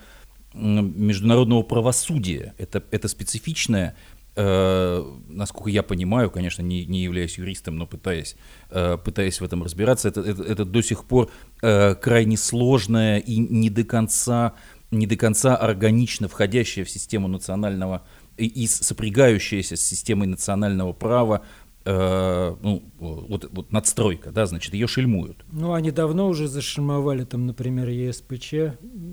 международного 0.54 1.62
правосудия. 1.62 2.54
Это, 2.58 2.82
это 2.90 3.08
специфичное, 3.08 3.96
э, 4.36 5.04
насколько 5.28 5.70
я 5.70 5.82
понимаю, 5.82 6.30
конечно, 6.30 6.62
не, 6.62 6.84
не 6.86 7.02
являюсь 7.02 7.38
юристом, 7.38 7.76
но 7.76 7.86
пытаясь, 7.86 8.36
э, 8.70 8.98
пытаясь 9.02 9.40
в 9.40 9.44
этом 9.44 9.62
разбираться, 9.62 10.08
это, 10.08 10.20
это, 10.20 10.42
это 10.42 10.64
до 10.64 10.82
сих 10.82 11.04
пор 11.04 11.30
э, 11.62 11.94
крайне 11.94 12.36
сложное 12.36 13.18
и 13.18 13.38
не 13.38 13.70
до 13.70 13.84
конца, 13.84 14.54
не 14.90 15.06
до 15.06 15.16
конца 15.16 15.56
органично 15.56 16.28
входящее 16.28 16.84
в 16.84 16.90
систему 16.90 17.28
национального 17.28 18.04
и, 18.36 18.46
и 18.46 18.66
сопрягающееся 18.66 19.76
с 19.76 19.80
системой 19.80 20.26
национального 20.26 20.92
права 20.92 21.44
э, 21.84 22.56
ну, 22.60 22.82
вот, 22.98 23.48
вот 23.52 23.72
надстройка, 23.72 24.30
да, 24.30 24.46
значит, 24.46 24.74
ее 24.74 24.86
шельмуют. 24.86 25.44
Ну, 25.50 25.72
они 25.72 25.90
давно 25.90 26.28
уже 26.28 26.48
зашельмовали, 26.48 27.24
там, 27.24 27.46
например, 27.46 27.88
ЕСПЧ, 27.88 28.54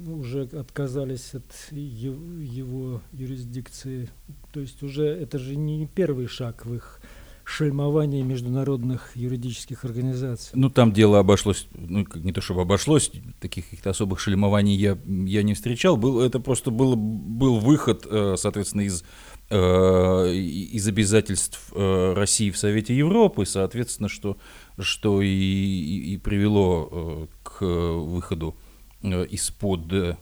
уже 0.07 0.43
отказались 0.43 1.33
от 1.33 1.71
его 1.71 3.01
юрисдикции. 3.11 4.09
То 4.53 4.59
есть 4.59 4.83
уже 4.83 5.05
это 5.05 5.39
же 5.39 5.55
не 5.55 5.87
первый 5.87 6.27
шаг 6.27 6.65
в 6.65 6.73
их 6.73 7.01
шельмовании 7.49 8.21
международных 8.21 9.15
юридических 9.15 9.83
организаций. 9.83 10.51
Ну, 10.53 10.69
там 10.69 10.93
дело 10.93 11.19
обошлось, 11.19 11.67
ну, 11.73 12.05
не 12.15 12.31
то 12.31 12.41
чтобы 12.41 12.61
обошлось, 12.61 13.11
таких 13.39 13.65
каких-то 13.65 13.89
особых 13.89 14.19
шельмований 14.19 14.75
я, 14.75 14.97
я 15.05 15.43
не 15.43 15.55
встречал. 15.55 15.97
Был, 15.97 16.21
это 16.21 16.39
просто 16.39 16.69
был, 16.69 16.95
был 16.95 17.59
выход, 17.59 18.05
э, 18.09 18.35
соответственно, 18.37 18.81
из 18.81 19.03
из 19.51 20.87
обязательств 20.87 21.71
э, 21.73 22.13
России 22.13 22.51
в 22.51 22.57
Совете 22.57 22.95
Европы, 22.95 23.45
соответственно, 23.45 24.07
что, 24.07 24.37
что 24.77 25.23
и, 25.23 25.27
и, 25.27 26.13
и 26.13 26.17
привело 26.17 26.89
э, 26.91 27.27
к 27.43 27.61
выходу 27.61 28.55
из-под 29.01 30.17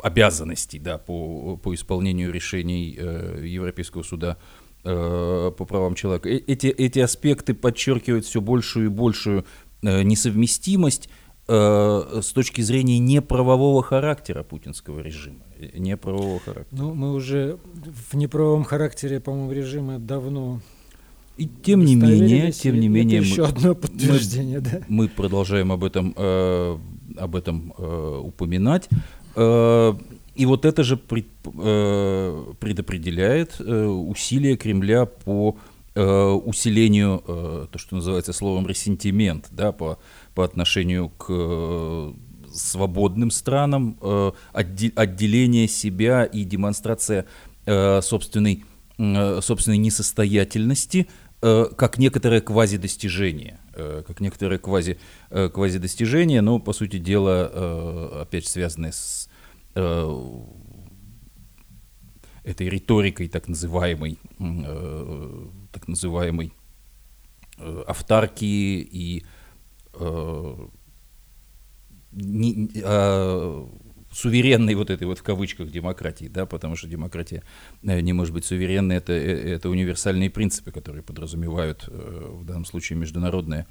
обязанностей 0.00 0.80
да, 0.80 0.98
по, 0.98 1.56
по 1.56 1.74
исполнению 1.74 2.32
решений 2.32 2.90
Европейского 2.90 4.02
суда 4.02 4.36
по 4.82 5.52
правам 5.52 5.94
человека. 5.94 6.28
Эти, 6.28 6.66
эти 6.66 6.98
аспекты 6.98 7.54
подчеркивают 7.54 8.24
все 8.24 8.40
большую 8.40 8.86
и 8.86 8.88
большую 8.88 9.46
несовместимость 9.82 11.08
э, 11.48 12.20
с 12.22 12.32
точки 12.32 12.60
зрения 12.60 12.98
неправового 12.98 13.82
характера 13.82 14.42
путинского 14.42 15.00
режима. 15.00 15.40
Неправового 15.74 16.40
характера. 16.40 16.78
Ну, 16.78 16.94
мы 16.94 17.12
уже 17.12 17.58
в 18.10 18.14
неправовом 18.14 18.64
характере, 18.64 19.20
по-моему, 19.20 19.52
режима 19.52 19.98
давно 19.98 20.60
и 21.36 21.46
тем 21.46 21.84
не 21.84 21.96
менее, 21.96 22.50
тем 22.50 22.80
не 22.80 22.88
менее, 22.88 23.18
это 23.18 23.28
еще 23.28 23.42
мы, 23.42 23.48
одно 23.48 23.74
подтверждение, 23.74 24.60
мы, 24.60 24.64
да. 24.64 24.80
Мы 24.88 25.08
продолжаем 25.08 25.70
об 25.70 25.84
этом, 25.84 26.14
э, 26.16 26.78
об 27.18 27.36
этом 27.36 27.74
э, 27.76 28.20
упоминать. 28.24 28.88
Э, 29.34 29.94
и 30.34 30.46
вот 30.46 30.64
это 30.64 30.82
же 30.82 30.96
пред, 30.96 31.26
э, 31.44 32.52
предопределяет 32.58 33.56
э, 33.58 33.84
усилия 33.84 34.56
Кремля 34.56 35.04
по 35.04 35.58
э, 35.94 36.02
усилению, 36.02 37.22
э, 37.26 37.66
то, 37.70 37.78
что 37.78 37.96
называется 37.96 38.32
словом 38.32 38.66
ресентимент, 38.66 39.48
да, 39.50 39.72
по 39.72 39.98
по 40.36 40.44
отношению 40.44 41.08
к 41.08 41.26
э, 41.30 42.12
свободным 42.52 43.30
странам, 43.30 43.98
э, 44.02 44.32
отделение 44.52 45.66
себя 45.66 46.24
и 46.24 46.44
демонстрация 46.44 47.24
э, 47.64 48.02
собственной, 48.02 48.64
собственной 48.98 49.78
несостоятельности 49.78 51.08
как 51.40 51.98
некоторое 51.98 52.40
квазидостижение. 52.40 53.60
как 53.74 54.20
некоторое 54.20 54.58
квази, 54.58 54.98
квази-достижение, 55.28 56.40
но, 56.40 56.58
по 56.58 56.72
сути 56.72 56.98
дела, 56.98 58.22
опять 58.22 58.46
связанное 58.46 58.92
с 58.92 59.28
этой 62.42 62.68
риторикой 62.70 63.28
так 63.28 63.48
называемой, 63.48 64.18
так 65.72 65.88
называемой 65.88 66.54
автаркии 67.86 68.80
и 68.80 69.26
не, 72.12 72.70
а, 72.82 73.68
суверенной 74.16 74.74
вот 74.74 74.90
этой 74.90 75.06
вот 75.06 75.18
в 75.18 75.22
кавычках 75.22 75.70
демократии, 75.70 76.26
да, 76.26 76.46
потому 76.46 76.74
что 76.74 76.88
демократия 76.88 77.42
э, 77.82 78.00
не 78.00 78.14
может 78.14 78.32
быть 78.32 78.46
суверенной, 78.46 78.96
это, 78.96 79.12
э, 79.12 79.54
это 79.54 79.68
универсальные 79.68 80.30
принципы, 80.30 80.72
которые 80.72 81.02
подразумевают 81.02 81.84
э, 81.88 82.30
в 82.32 82.44
данном 82.44 82.64
случае 82.64 82.98
международное, 82.98 83.66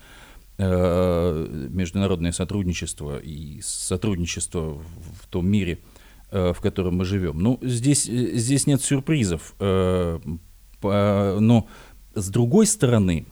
международное 0.57 2.31
сотрудничество 2.31 3.17
и 3.17 3.59
сотрудничество 3.61 4.75
в 5.21 5.27
том 5.29 5.49
мире, 5.49 5.79
в 6.31 6.55
котором 6.61 6.95
мы 6.95 7.03
живем. 7.03 7.39
Ну, 7.39 7.59
здесь, 7.61 8.05
здесь 8.05 8.65
нет 8.65 8.81
сюрпризов, 8.81 9.53
но 9.59 10.21
с 12.13 12.29
другой 12.29 12.67
стороны, 12.67 13.25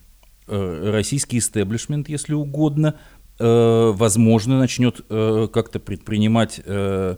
российский 0.47 1.37
истеблишмент, 1.37 2.09
если 2.09 2.33
угодно, 2.33 2.95
Э, 3.39 3.91
возможно, 3.95 4.59
начнет 4.59 5.01
э, 5.09 5.47
как-то 5.51 5.79
предпринимать, 5.79 6.61
э, 6.63 7.15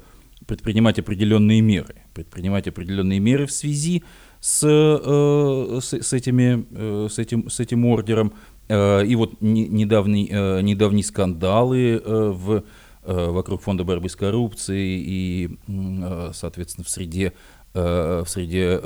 предпринимать 0.48 0.98
определенные 0.98 1.62
меры. 1.62 1.96
Предпринимать 2.14 2.68
определенные 2.68 3.20
меры 3.20 3.46
в 3.46 3.52
связи 3.52 4.04
с, 4.40 4.62
с, 4.62 5.94
с, 5.94 6.14
этими, 6.14 7.08
с, 7.10 7.20
этим, 7.20 7.50
с 7.50 7.60
этим 7.60 7.86
ордером. 7.86 8.34
И 8.70 9.14
вот 9.16 9.42
недавний, 9.42 10.28
недавние 10.28 11.04
скандалы 11.04 12.02
в, 12.06 12.64
вокруг 13.04 13.62
Фонда 13.64 13.84
борьбы 13.84 14.08
с 14.08 14.16
коррупцией 14.16 15.04
и, 15.06 15.58
соответственно, 16.34 16.86
в 16.86 16.90
среде 16.90 17.34
в 17.74 18.26
среде 18.28 18.80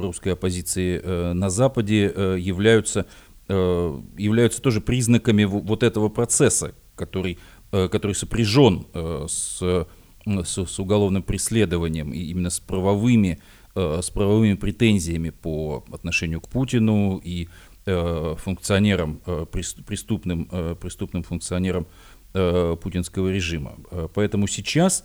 русской 0.00 0.30
оппозиции 0.30 1.32
на 1.32 1.50
Западе 1.50 2.04
являются 2.38 3.00
Э, 3.00 3.04
являются 3.52 4.62
тоже 4.62 4.80
признаками 4.80 5.44
вот 5.44 5.82
этого 5.82 6.08
процесса, 6.08 6.74
который, 6.94 7.38
э, 7.72 7.88
который 7.88 8.14
сопряжен 8.14 8.86
э, 8.94 9.26
с, 9.28 9.86
с, 10.26 10.66
с 10.66 10.78
уголовным 10.78 11.22
преследованием 11.22 12.12
и 12.12 12.18
именно 12.18 12.50
с 12.50 12.60
правовыми, 12.60 13.40
с 13.74 14.10
правовыми 14.10 14.54
претензиями 14.54 15.30
по 15.30 15.82
отношению 15.90 16.42
к 16.42 16.48
Путину 16.48 17.20
и 17.24 17.48
функционерам, 17.84 19.20
преступным, 19.50 20.76
преступным 20.76 21.22
функционерам 21.22 21.86
путинского 22.32 23.32
режима. 23.32 23.78
Поэтому 24.14 24.46
сейчас, 24.46 25.04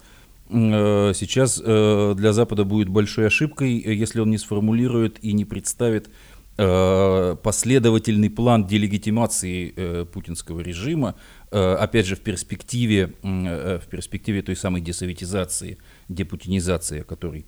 сейчас 0.50 1.60
для 1.60 2.34
Запада 2.34 2.66
будет 2.66 2.90
большой 2.90 3.28
ошибкой, 3.28 3.78
если 3.80 4.20
он 4.20 4.30
не 4.30 4.38
сформулирует 4.38 5.24
и 5.24 5.32
не 5.32 5.46
представит 5.46 6.10
Э, 6.10 6.37
последовательный 6.58 8.32
план 8.32 8.66
делегитимации 8.66 9.74
э, 9.76 10.06
путинского 10.06 10.62
режима, 10.62 11.16
э, 11.52 11.74
опять 11.76 12.08
же 12.08 12.16
в 12.16 12.22
перспективе, 12.22 13.14
в 13.22 13.84
перспективе 13.92 14.42
той 14.42 14.56
самой 14.56 14.82
десоветизации, 14.82 15.78
депутинизации, 16.10 17.02
о 17.02 17.04
которой 17.04 17.46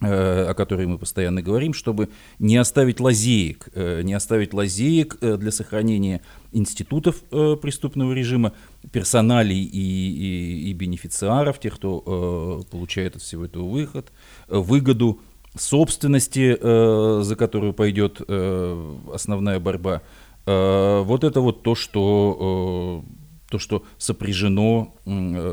о 0.00 0.52
которой 0.54 0.86
мы 0.86 0.98
постоянно 0.98 1.40
говорим, 1.40 1.72
чтобы 1.72 2.08
не 2.40 2.56
оставить 2.56 2.98
лазеек, 2.98 3.68
не 3.74 4.12
оставить 4.12 4.52
лазеек 4.52 5.18
для 5.20 5.52
сохранения 5.52 6.20
институтов 6.52 7.22
преступного 7.30 8.12
режима, 8.12 8.52
персоналей 8.90 9.62
и, 9.62 9.78
и, 9.78 10.70
и 10.70 10.72
бенефициаров, 10.72 11.60
тех, 11.60 11.76
кто 11.76 12.66
получает 12.70 13.16
от 13.16 13.22
всего 13.22 13.44
этого 13.44 13.66
выход, 13.66 14.12
выгоду, 14.48 15.20
собственности, 15.56 16.56
э, 16.60 17.22
за 17.22 17.36
которую 17.36 17.72
пойдет 17.72 18.20
э, 18.26 18.94
основная 19.12 19.60
борьба. 19.60 20.02
Э, 20.46 21.02
вот 21.04 21.24
это 21.24 21.40
вот 21.40 21.62
то, 21.62 21.74
что, 21.74 23.04
то, 23.48 23.58
что 23.58 23.84
сопряжено, 23.98 24.94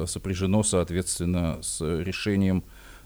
сопряжено, 0.07 0.63
соответственно, 0.63 1.59
с 1.61 1.81
решением, 1.81 2.63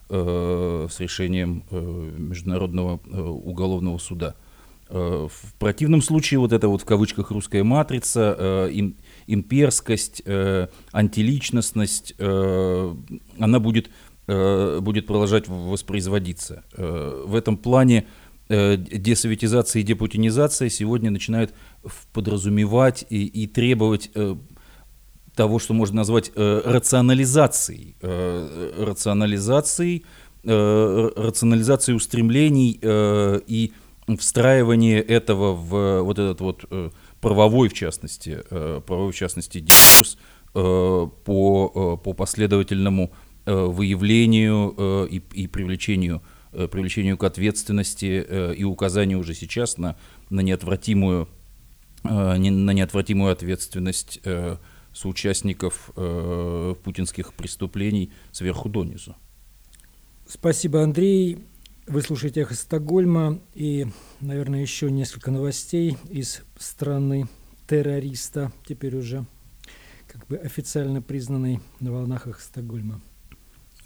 с 0.08 1.00
решением 1.00 1.64
Международного 1.72 2.98
уголовного 2.98 3.98
суда. 3.98 4.36
В 4.88 5.54
противном 5.58 6.04
случае 6.04 6.40
вот 6.40 6.54
эта 6.54 6.68
вот 6.68 6.84
в 6.84 6.86
кавычках 6.86 7.32
русская 7.32 7.64
матрица, 7.64 8.70
имперскость, 9.26 10.22
антиличностность, 10.94 12.14
она 12.20 13.60
будет 13.60 13.88
Э, 13.88 14.05
будет 14.28 15.06
продолжать 15.06 15.48
воспроизводиться. 15.48 16.64
Э, 16.74 17.24
в 17.26 17.36
этом 17.36 17.58
плане 17.58 18.08
э, 18.50 18.76
десоветизация 18.78 19.82
и 19.82 19.84
депутинизация 19.84 20.70
сегодня 20.70 21.12
начинают 21.12 21.54
подразумевать 22.12 23.06
и, 23.10 23.26
и 23.26 23.46
требовать 23.46 24.10
того, 25.36 25.60
что 25.60 25.74
можно 25.74 25.98
назвать 25.98 26.32
рационализацией, 26.36 27.98
рационализацией, 28.02 30.06
рационализацией 30.44 31.98
устремлений 31.98 32.80
и 32.82 33.74
встраивание 34.18 35.02
этого 35.02 35.54
в 35.54 36.04
вот 36.04 36.20
этот 36.20 36.40
вот 36.40 36.64
правовой, 37.20 37.68
в 37.68 37.74
частности, 37.74 38.44
правовой, 38.50 39.12
в 39.12 39.16
частности, 39.16 39.60
дискурс 39.60 40.18
по, 40.54 42.00
по 42.02 42.14
последовательному 42.14 43.12
Э, 43.12 43.25
выявлению 43.52 44.74
э, 44.78 45.08
и, 45.12 45.24
и 45.34 45.48
привлечению, 45.48 46.22
э, 46.52 46.68
привлечению 46.68 47.18
к 47.18 47.24
ответственности 47.24 48.54
и 48.56 48.64
указанию 48.64 49.20
уже 49.20 49.34
сейчас 49.34 49.78
на, 49.78 49.98
на, 50.30 50.42
неотвратимую, 50.42 51.28
на 52.04 52.38
неотвратимую 52.38 53.32
ответственность 53.32 54.22
соучастников 54.94 55.92
путинских 56.84 57.34
преступлений 57.34 58.12
сверху 58.32 58.70
донизу. 58.70 59.16
Спасибо, 60.28 60.82
Андрей. 60.82 61.40
Вы 61.88 62.02
слушаете 62.02 62.42
«Эхо 62.42 62.56
Стокгольма» 62.56 63.40
и, 63.54 63.86
наверное, 64.20 64.62
еще 64.62 64.90
несколько 64.90 65.30
новостей 65.30 65.98
из 66.10 66.42
страны 66.58 67.28
террориста, 67.68 68.52
теперь 68.68 68.96
уже 68.96 69.26
как 70.08 70.26
бы 70.28 70.38
официально 70.38 71.02
признанной 71.02 71.60
на 71.80 71.92
волнах 71.92 72.26
«Эхо 72.26 72.42
Стокгольма». 72.42 73.02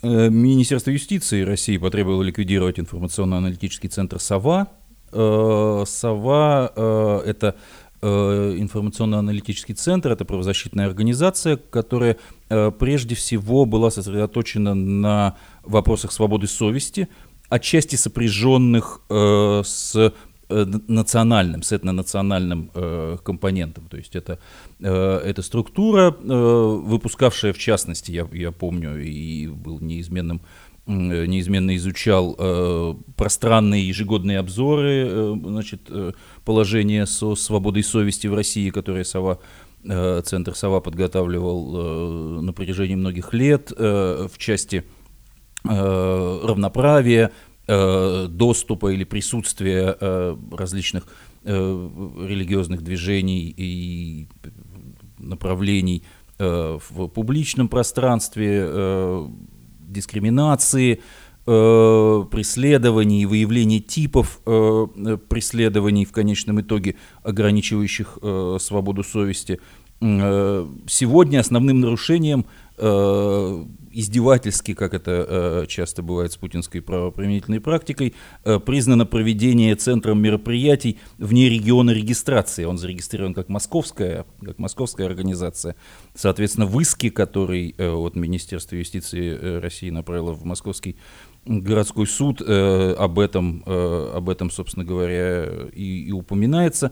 Э, 0.02 0.30
Министерство 0.30 0.92
юстиции 0.92 1.42
России 1.42 1.78
потребовало 1.78 2.24
ликвидировать 2.24 2.80
информационно-аналитический 2.80 3.90
центр 3.90 4.20
«Сова». 4.20 4.68
Э, 5.12 5.84
«Сова» 5.86 6.72
э,— 6.76 7.22
это 7.26 7.56
информационно-аналитический 8.02 9.76
центр, 9.76 10.10
это 10.12 10.24
правозащитная 10.24 10.86
организация, 10.86 11.58
которая 11.58 12.16
прежде 12.48 13.14
всего 13.14 13.66
была 13.66 13.92
сосредоточена 13.92 14.74
на 14.74 15.36
вопросах 15.64 16.14
свободы 16.14 16.48
совести, 16.48 17.10
отчасти 17.50 17.98
сопряженных 17.98 19.02
с 19.10 20.14
национальным, 20.50 21.62
с 21.62 21.72
этнонациональным 21.72 22.72
э, 22.74 23.18
компонентом. 23.24 23.88
То 23.88 23.98
есть 23.98 24.16
это, 24.16 24.40
э, 24.80 25.18
это 25.26 25.42
структура, 25.42 26.16
э, 26.20 26.82
выпускавшая, 26.84 27.54
в 27.54 27.58
частности, 27.58 28.12
я, 28.12 28.28
я 28.34 28.52
помню, 28.52 29.00
и 29.02 29.48
был 29.48 29.80
неизменным 29.80 30.42
неизменно 30.88 31.76
изучал 31.76 32.36
э, 32.38 32.96
пространные 33.16 33.88
ежегодные 33.88 34.40
обзоры 34.40 35.08
э, 35.08 35.36
значит, 35.40 35.82
э, 35.90 36.14
положения 36.44 37.06
со 37.06 37.36
свободой 37.36 37.84
совести 37.84 38.26
в 38.26 38.34
России, 38.34 38.72
которые 38.72 39.06
Сова, 39.06 39.38
э, 39.84 40.22
Центр 40.26 40.56
Сова 40.56 40.80
подготавливал 40.80 41.76
э, 41.76 42.42
на 42.42 42.54
протяжении 42.54 42.96
многих 42.96 43.36
лет 43.36 43.72
э, 43.78 44.28
в 44.34 44.40
части 44.40 44.84
э, 45.64 46.40
равноправия, 46.44 47.28
Э, 47.28 47.49
доступа 47.70 48.92
или 48.92 49.04
присутствия 49.04 49.96
э, 50.00 50.36
различных 50.52 51.06
э, 51.44 51.90
религиозных 52.28 52.82
движений 52.82 53.54
и 53.56 54.28
направлений 55.20 56.04
в 56.38 57.08
публичном 57.10 57.68
пространстве, 57.68 59.28
дискриминации, 59.82 61.02
преследований, 61.44 63.26
выявления 63.26 63.82
типов 63.82 64.40
преследований 64.46 66.06
в 66.06 66.14
конечном 66.14 66.62
итоге, 66.62 66.96
ограничивающих 67.24 68.20
свободу 68.62 69.04
совести. 69.04 69.60
Сегодня 70.00 71.40
основным 71.42 71.82
нарушением 71.82 72.46
э, 72.78 73.66
издевательски, 73.92 74.74
как 74.74 74.94
это 74.94 75.26
э, 75.28 75.66
часто 75.68 76.02
бывает 76.02 76.32
с 76.32 76.38
путинской 76.38 76.82
правоприменительной 76.82 77.60
практикой, 77.60 78.14
э, 78.44 78.60
признано 78.60 79.06
проведение 79.06 79.76
центром 79.76 80.22
мероприятий 80.22 81.00
вне 81.18 81.50
региона 81.50 81.92
регистрации. 81.92 82.66
Он 82.66 82.78
зарегистрирован 82.78 83.34
как 83.34 83.50
московская, 83.50 84.26
как 84.44 84.60
московская 84.60 85.06
организация. 85.06 85.76
Соответственно, 86.16 86.66
в 86.66 86.80
иске, 86.80 87.12
который 87.12 87.76
э, 87.78 87.90
вот 87.90 88.16
Министерство 88.16 88.76
юстиции 88.76 89.38
э, 89.40 89.60
России 89.60 89.90
направило 89.90 90.34
в 90.34 90.46
московский 90.46 90.96
городской 91.46 92.06
суд, 92.06 92.42
э, 92.46 92.94
об, 92.98 93.20
этом, 93.20 93.64
э, 93.66 94.12
об 94.16 94.30
этом, 94.30 94.52
собственно 94.52 94.86
говоря, 94.86 95.46
и, 95.74 96.06
и 96.08 96.12
упоминается. 96.12 96.92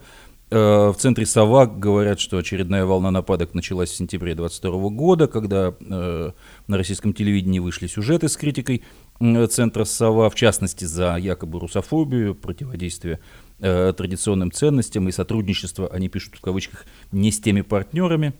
Э, 0.50 0.92
в 0.94 0.96
центре 0.96 1.26
«Сова» 1.26 1.66
говорят, 1.66 2.18
что 2.20 2.38
очередная 2.38 2.86
волна 2.86 3.10
нападок 3.10 3.52
началась 3.52 3.90
в 3.90 3.96
сентябре 3.96 4.34
2022 4.34 4.88
года, 4.90 5.26
когда 5.26 5.74
э, 5.78 6.30
на 6.66 6.76
российском 6.76 7.12
телевидении 7.12 7.58
вышли 7.58 7.86
сюжеты 7.86 8.28
с 8.28 8.36
критикой 8.36 8.82
э, 9.20 9.46
центра 9.48 9.84
«Сова», 9.84 10.30
в 10.30 10.34
частности, 10.34 10.86
за 10.86 11.16
якобы 11.16 11.60
русофобию, 11.60 12.34
противодействие 12.34 13.20
традиционным 13.58 14.52
ценностям 14.52 15.08
и 15.08 15.12
сотрудничество, 15.12 15.88
они 15.88 16.08
пишут 16.08 16.36
в 16.36 16.40
кавычках, 16.40 16.86
не 17.10 17.32
с 17.32 17.40
теми 17.40 17.62
партнерами, 17.62 18.34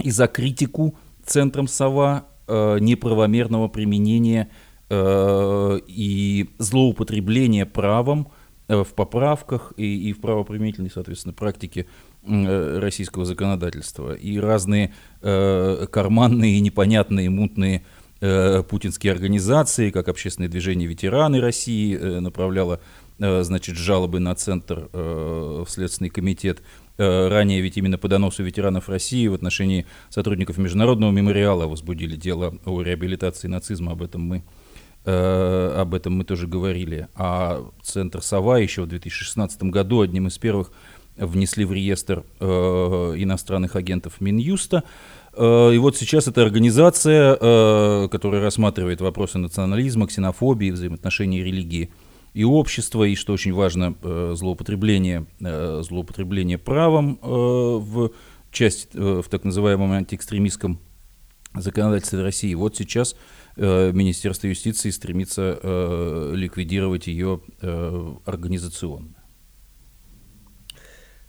и 0.00 0.12
за 0.12 0.28
критику 0.28 0.96
центром 1.24 1.66
«Сова» 1.66 2.26
неправомерного 2.46 3.66
применения 3.66 4.48
и 4.88 6.48
злоупотребления 6.58 7.66
правом 7.66 8.28
в 8.68 8.94
поправках 8.94 9.72
и, 9.76 10.08
и 10.08 10.12
в 10.12 10.20
правоприменительной, 10.20 10.90
соответственно, 10.90 11.32
практике 11.32 11.86
э, 12.24 12.78
российского 12.78 13.24
законодательства. 13.24 14.14
И 14.14 14.38
разные 14.38 14.92
э, 15.22 15.86
карманные, 15.90 16.60
непонятные, 16.60 17.30
мутные 17.30 17.84
э, 18.20 18.62
путинские 18.64 19.12
организации, 19.12 19.90
как 19.90 20.08
общественное 20.08 20.48
движение 20.48 20.88
«Ветераны 20.88 21.40
России» 21.40 21.96
э, 21.96 22.20
направляло 22.20 22.80
э, 23.18 23.42
значит, 23.44 23.76
жалобы 23.76 24.18
на 24.18 24.34
Центр 24.34 24.88
э, 24.92 25.64
в 25.64 25.70
Следственный 25.70 26.10
комитет. 26.10 26.62
Э, 26.98 27.28
ранее 27.28 27.60
ведь 27.60 27.76
именно 27.76 27.98
по 27.98 28.08
доносу 28.08 28.42
ветеранов 28.42 28.88
России 28.88 29.28
в 29.28 29.34
отношении 29.34 29.86
сотрудников 30.08 30.58
Международного 30.58 31.12
мемориала 31.12 31.66
возбудили 31.66 32.16
дело 32.16 32.58
о 32.64 32.82
реабилитации 32.82 33.46
нацизма. 33.46 33.92
Об 33.92 34.02
этом 34.02 34.22
мы 34.22 34.38
Э, 34.38 34.42
об 35.06 35.94
этом 35.94 36.14
мы 36.14 36.24
тоже 36.24 36.46
говорили. 36.48 37.08
А 37.14 37.64
Центр 37.82 38.22
«Сова» 38.22 38.58
еще 38.58 38.82
в 38.82 38.88
2016 38.88 39.62
году 39.64 40.00
одним 40.00 40.26
из 40.26 40.36
первых 40.36 40.72
внесли 41.16 41.64
в 41.64 41.72
реестр 41.72 42.24
э, 42.40 42.46
иностранных 42.46 43.76
агентов 43.76 44.20
Минюста. 44.20 44.84
Э, 45.32 45.72
и 45.74 45.78
вот 45.78 45.96
сейчас 45.96 46.28
эта 46.28 46.42
организация, 46.42 47.36
э, 47.40 48.08
которая 48.10 48.42
рассматривает 48.42 49.00
вопросы 49.00 49.38
национализма, 49.38 50.06
ксенофобии, 50.06 50.70
взаимоотношений 50.70 51.42
религии 51.42 51.90
и 52.34 52.44
общества, 52.44 53.04
и, 53.04 53.14
что 53.14 53.32
очень 53.32 53.54
важно, 53.54 53.94
э, 54.02 54.34
злоупотребление, 54.36 55.26
э, 55.40 55.82
злоупотребление 55.82 56.58
правом 56.58 57.18
э, 57.22 57.26
в 57.26 58.10
часть, 58.52 58.90
э, 58.94 59.22
в 59.24 59.28
так 59.28 59.44
называемом 59.44 59.92
антиэкстремистском 59.92 60.78
законодательстве 61.54 62.20
России. 62.20 62.52
Вот 62.52 62.76
сейчас 62.76 63.14
Э, 63.14 63.20
Министерство 63.56 64.48
юстиции 64.48 64.90
стремится 64.90 65.58
э, 65.62 66.32
ликвидировать 66.34 67.06
ее 67.06 67.40
э, 67.62 68.14
организационно. 68.24 69.16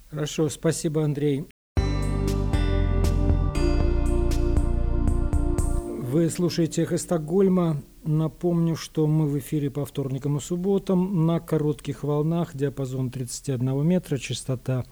Хорошо, 0.10 0.50
спасибо, 0.50 1.04
Андрей. 1.04 1.46
Вы 6.10 6.30
слушаете 6.30 6.84
«Эхо 6.84 6.98
Стокгольма». 6.98 7.84
Напомню, 8.06 8.78
что 8.78 9.06
мы 9.08 9.28
в 9.28 9.38
эфире 9.40 9.70
по 9.70 9.86
вторникам 9.86 10.38
и 10.38 10.40
субботам 10.40 11.26
на 11.26 11.42
коротких 11.42 12.04
волнах, 12.04 12.56
диапазон 12.56 13.12
31 13.12 13.86
метра, 13.86 14.18
частота 14.18 14.86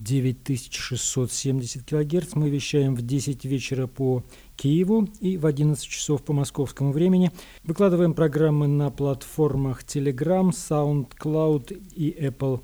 9670 0.00 1.84
кГц. 1.84 2.34
Мы 2.34 2.48
вещаем 2.48 2.94
в 2.94 3.02
10 3.02 3.44
вечера 3.44 3.86
по 3.86 4.24
Киеву 4.56 5.08
и 5.20 5.36
в 5.36 5.46
11 5.46 5.84
часов 5.84 6.22
по 6.22 6.32
московскому 6.32 6.92
времени. 6.92 7.30
Выкладываем 7.64 8.14
программы 8.14 8.66
на 8.66 8.90
платформах 8.90 9.84
Telegram, 9.84 10.50
SoundCloud 10.50 11.92
и 11.94 12.16
Apple 12.18 12.62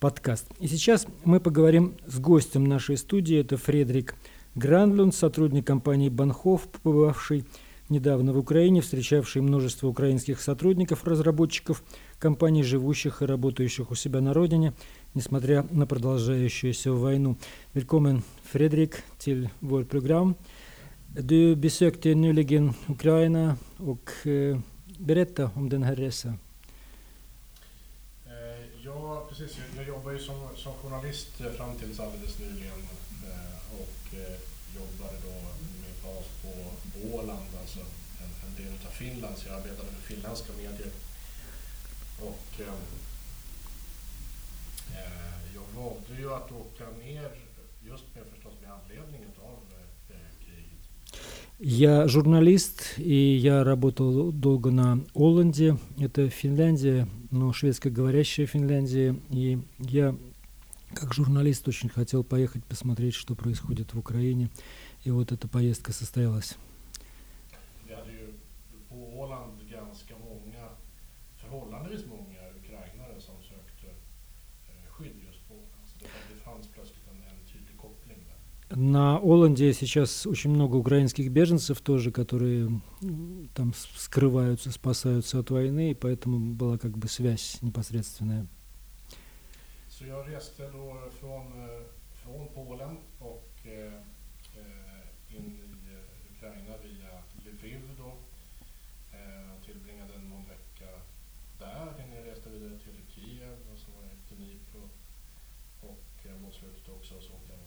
Podcast. 0.00 0.44
И 0.60 0.68
сейчас 0.68 1.06
мы 1.24 1.40
поговорим 1.40 1.94
с 2.06 2.18
гостем 2.18 2.64
нашей 2.64 2.98
студии. 2.98 3.38
Это 3.38 3.56
Фредерик 3.56 4.14
Гранлюнд, 4.54 5.14
сотрудник 5.14 5.66
компании 5.66 6.10
Банхов, 6.10 6.68
побывавший 6.68 7.44
недавно 7.88 8.32
в 8.32 8.38
Украине, 8.38 8.80
встречавший 8.80 9.42
множество 9.42 9.88
украинских 9.88 10.40
сотрудников, 10.40 11.04
разработчиков 11.04 11.82
компаний, 12.18 12.62
живущих 12.62 13.22
и 13.22 13.26
работающих 13.26 13.90
у 13.90 13.94
себя 13.94 14.20
на 14.20 14.32
родине, 14.32 14.72
несмотря 15.13 15.63
на 15.71 15.85
продолжающуюся 15.85 16.91
войну. 16.91 17.37
Willkommen 17.73 18.23
Fredrik 18.43 18.93
till 19.17 19.49
vår 19.59 19.83
program. 19.83 20.35
Du 21.07 21.55
besökte 21.55 22.15
nyligen 22.15 22.73
Ukraina 22.87 23.57
och 23.77 24.27
eh, 24.27 24.59
berätta 24.97 25.51
om 25.55 25.69
den 25.69 25.83
här 25.83 25.95
resan. 25.95 26.39
Eh, 28.25 28.85
ja, 28.85 29.25
precis. 29.29 29.57
Jag 29.77 29.87
jobbar 29.87 30.11
ju 30.11 30.19
som, 30.19 30.35
som 30.55 30.73
journalist 30.73 31.41
eh, 31.41 31.51
fram 31.51 31.75
tills 31.75 31.99
alldeles 31.99 32.39
nyligen 32.39 32.79
och 33.79 34.13
jobbade 34.75 35.17
då 35.25 35.35
med 35.81 35.93
bas 36.03 36.25
på 36.41 36.51
Åland, 37.17 37.49
alltså 37.61 37.79
en, 38.23 38.31
en 38.45 38.55
del 38.55 38.73
av 38.87 38.91
Finland, 38.91 39.37
så 39.37 39.47
jag 39.47 39.55
arbetade 39.57 39.89
för 39.89 40.13
finländska 40.13 40.53
medier. 40.57 40.91
Och 42.21 42.47
eh, 42.59 42.73
jag 45.54 45.82
valde 45.82 46.22
ju 46.22 46.32
att 46.32 46.52
åka 46.52 46.84
ner 47.04 47.30
just 47.90 48.04
med 48.14 48.24
förstås 48.32 48.52
med 48.62 48.70
anledning 48.72 49.20
av 49.38 49.58
Я 51.60 52.08
журналист, 52.08 52.94
и 52.98 53.36
я 53.36 53.62
работал 53.62 54.32
долго 54.32 54.70
на 54.70 55.00
Оланде. 55.14 55.78
Это 55.98 56.28
Финляндия, 56.28 57.08
но 57.30 57.52
шведскоговорящая 57.52 58.46
Финляндия. 58.46 59.16
И 59.30 59.60
я, 59.78 60.16
как 60.94 61.14
журналист, 61.14 61.68
очень 61.68 61.88
хотел 61.88 62.24
поехать 62.24 62.64
посмотреть, 62.64 63.14
что 63.14 63.36
происходит 63.36 63.94
в 63.94 63.98
Украине. 63.98 64.50
И 65.04 65.10
вот 65.10 65.30
эта 65.30 65.46
поездка 65.46 65.92
состоялась. 65.92 66.56
На 78.76 79.18
Оланде 79.18 79.72
сейчас 79.72 80.26
очень 80.26 80.50
много 80.50 80.74
украинских 80.74 81.30
беженцев 81.30 81.80
тоже, 81.80 82.10
которые 82.10 82.80
там 83.54 83.72
скрываются, 83.74 84.72
спасаются 84.72 85.38
от 85.38 85.50
войны, 85.50 85.92
и 85.92 85.94
поэтому 85.94 86.54
была 86.54 86.76
как 86.76 86.98
бы 86.98 87.06
связь 87.06 87.58
непосредственная. 87.62 88.46
Så 89.88 90.04
och 93.20 93.48
eh, 93.64 93.92
in 95.36 95.58
i 95.60 96.34
Ukraina 96.34 96.76
via 96.82 97.22
Lviv 97.44 97.80
då. 97.98 98.12
Eh, 99.12 99.64
tillbringade 99.64 100.18
någon 100.18 100.44
vecka 100.44 100.90
där 101.58 101.94
innan 102.04 102.16
jag 102.16 102.26
reste 102.26 102.50
vidare 102.50 102.78
till 102.78 102.98
Kiev 103.08 103.56
och 103.72 103.78
så 103.78 103.86
var 103.96 104.02
jag 104.02 104.12
i 104.14 104.34
Dnipro 104.34 104.88
och 105.80 106.26
eh, 106.26 106.36
mot 106.40 106.54
slutet 106.54 106.88
också 106.88 107.20
så 107.20 107.32
åkte 107.32 107.52
jag 107.52 107.64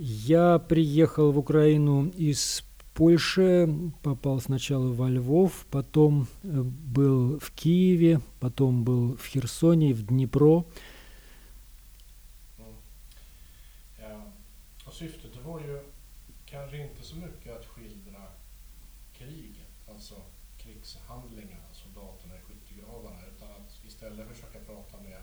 Я 0.00 0.58
приехал 0.58 1.32
в 1.32 1.38
Украину 1.38 2.08
из 2.10 2.64
Польши, 2.94 3.68
попал 4.02 4.40
сначала 4.40 4.92
во 4.92 5.08
Львов, 5.08 5.66
потом 5.70 6.28
э, 6.42 6.62
был 6.62 7.38
в 7.38 7.50
Киеве, 7.50 8.20
потом 8.40 8.84
был 8.84 9.16
в 9.16 9.26
Херсоне, 9.26 9.92
в 9.92 10.06
Днепро. 10.06 10.64
syftet 14.98 15.36
var 15.46 15.60
att 17.56 17.66
skildra 17.66 18.24
kriget, 19.12 19.72
alltså 19.88 20.14
krigshandlingarna, 20.56 21.68
soldaterna 21.72 22.34
i 22.36 22.40
skyttegravarna, 22.40 23.20
utan 23.34 23.48
att 23.48 23.84
istället 23.86 24.28
försöka 24.28 24.58
prata 24.58 24.96
med 25.02 25.22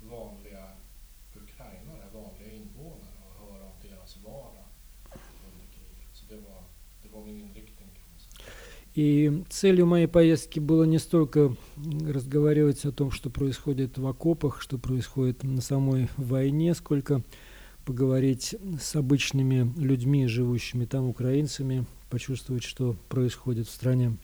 vanliga 0.00 0.64
ukrainare, 1.34 2.04
vanliga 2.14 2.52
invånare 2.52 3.20
och 3.28 3.46
höra 3.46 3.64
om 3.64 3.78
deras 3.82 4.16
vardag 4.16 4.68
under 5.46 5.66
kriget. 5.76 6.12
Så 6.12 6.24
det 6.28 6.40
var, 6.40 6.62
det 7.02 7.08
var 7.08 7.24
min 7.24 7.40
inriktning. 7.40 7.90
И 8.94 9.44
целью 9.48 9.86
моей 9.86 10.08
поездки 10.08 10.58
было 10.58 10.82
не 10.82 10.98
столько 10.98 11.54
разговаривать 11.76 12.84
о 12.84 12.92
том, 12.92 13.12
что 13.12 13.30
происходит 13.30 13.98
в 13.98 14.06
окопах, 14.06 14.60
что 14.60 14.78
происходит 14.78 15.44
на 15.44 15.60
самой 15.60 16.08
войне, 16.16 16.74
сколько 16.74 17.22
поговорить 17.84 18.56
с 18.80 18.96
обычными 18.96 19.72
людьми, 19.78 20.26
живущими 20.26 20.86
там, 20.86 21.08
украинцами, 21.08 21.86
почувствовать, 22.10 22.64
что 22.64 22.96
происходит 23.08 23.68
в 23.68 23.70
стране. 23.70 24.16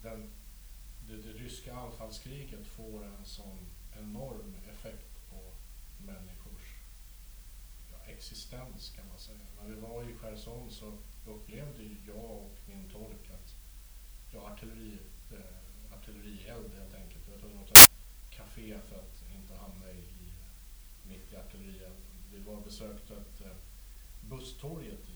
Den, 0.00 0.30
ryska 1.68 1.80
anfallskriget 1.80 2.66
får 2.66 3.04
en 3.04 3.24
sån 3.24 3.58
enorm 3.98 4.54
effekt 4.70 5.30
på 5.30 5.52
människors 5.98 6.74
ja, 7.92 8.12
existens 8.12 8.90
kan 8.90 9.08
man 9.08 9.18
säga. 9.18 9.46
När 9.60 9.68
vi 9.68 9.80
var 9.80 10.02
i 10.02 10.14
Cherson 10.14 10.70
så 10.70 10.92
upplevde 11.26 11.82
ju 11.82 11.96
jag 12.06 12.30
och 12.30 12.56
min 12.66 12.90
tolk 12.90 13.30
att 13.30 13.54
ja, 14.32 14.40
artilleri, 14.40 14.98
eh, 15.32 15.98
artillerield 15.98 16.74
helt 16.74 16.94
enkelt. 16.94 17.28
Jag 17.30 17.40
tog 17.40 17.54
något 17.54 17.70
ett 17.70 17.90
café 18.30 18.78
för 18.88 18.96
att 18.96 19.22
inte 19.36 19.54
hamna 19.54 19.90
i, 19.90 19.98
i 19.98 20.32
mitt 21.08 21.32
i 21.32 21.36
artillerield. 21.36 21.96
Vi 22.32 22.38
var 22.38 22.60
besökte 22.60 23.14
ett 23.14 23.40
eh, 23.40 23.56
busstorget 24.20 25.07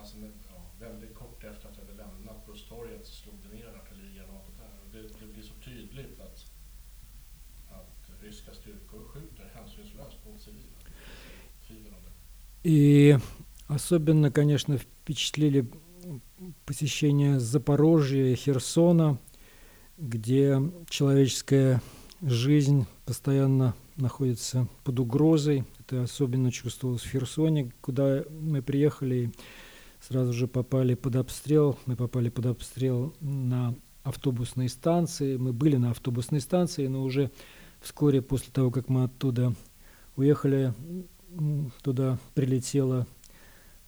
alltså 0.00 0.16
med, 0.18 0.30
ja, 0.48 0.86
väldigt 0.86 1.14
kort 1.14 1.44
efter 1.44 1.68
att 1.68 1.76
jag 1.76 1.84
hade 1.84 1.96
lämnat 2.02 2.46
busstorget 2.46 3.06
så 3.06 3.14
slog 3.14 3.34
det 3.42 3.56
ner 3.56 3.66
artillerigranater 3.80 4.52
där. 4.58 4.72
Det, 4.92 5.02
det 5.20 5.32
blir 5.32 5.42
så 5.42 5.54
tydligt 5.64 6.20
att, 6.20 6.38
att 7.70 8.22
ryska 8.22 8.52
styrkor 8.54 9.04
skjuter 9.08 9.50
hänsynslöst 9.54 10.16
mot 10.26 10.40
civila. 10.40 10.78
Tvivel 11.66 11.92
om 11.92 12.02
det. 12.04 12.12
И 12.70 13.18
особенно, 13.66 14.30
конечно, 14.30 14.78
впечатлили 14.78 15.66
посещение 16.64 17.40
Запорожья 17.40 18.24
и 18.24 18.34
Херсона, 18.34 19.18
где 19.98 20.60
человеческая 20.88 21.80
жизнь 22.22 22.86
постоянно 23.04 23.74
находится 23.96 24.66
под 24.84 24.98
угрозой. 24.98 25.64
Это 25.78 26.02
особенно 26.02 26.50
чувствовалось 26.50 27.02
в 27.02 27.10
Херсоне, 27.10 27.72
куда 27.80 28.24
мы 28.30 28.62
приехали 28.62 29.32
сразу 30.00 30.32
же 30.32 30.46
попали 30.46 30.94
под 30.94 31.16
обстрел. 31.16 31.78
Мы 31.86 31.96
попали 31.96 32.28
под 32.28 32.46
обстрел 32.46 33.14
на 33.20 33.74
автобусной 34.02 34.68
станции. 34.68 35.36
Мы 35.36 35.52
были 35.52 35.76
на 35.76 35.90
автобусной 35.90 36.40
станции, 36.40 36.86
но 36.86 37.02
уже 37.02 37.30
вскоре 37.80 38.22
после 38.22 38.52
того, 38.52 38.70
как 38.70 38.88
мы 38.88 39.04
оттуда 39.04 39.54
уехали, 40.16 40.74
туда 41.82 42.18
прилетела 42.34 43.06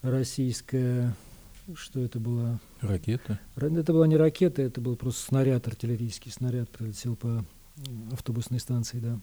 российская, 0.02 1.14
что 1.74 2.00
это 2.00 2.18
было? 2.20 2.60
Ракета? 2.80 3.38
Это 3.56 3.92
была 3.92 4.06
не 4.06 4.16
ракета, 4.16 4.62
это 4.62 4.80
был 4.80 4.96
просто 4.96 5.22
снаряд, 5.26 5.66
артиллерийский 5.66 6.30
снаряд 6.30 6.70
прилетел 6.70 7.16
по 7.16 7.44
автобусной 8.12 8.60
станции, 8.60 8.98
да. 8.98 9.20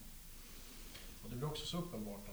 Det 1.30 1.36
blir 1.36 1.48
också 1.48 1.66
så 1.66 1.78
uppenbart 1.78 2.29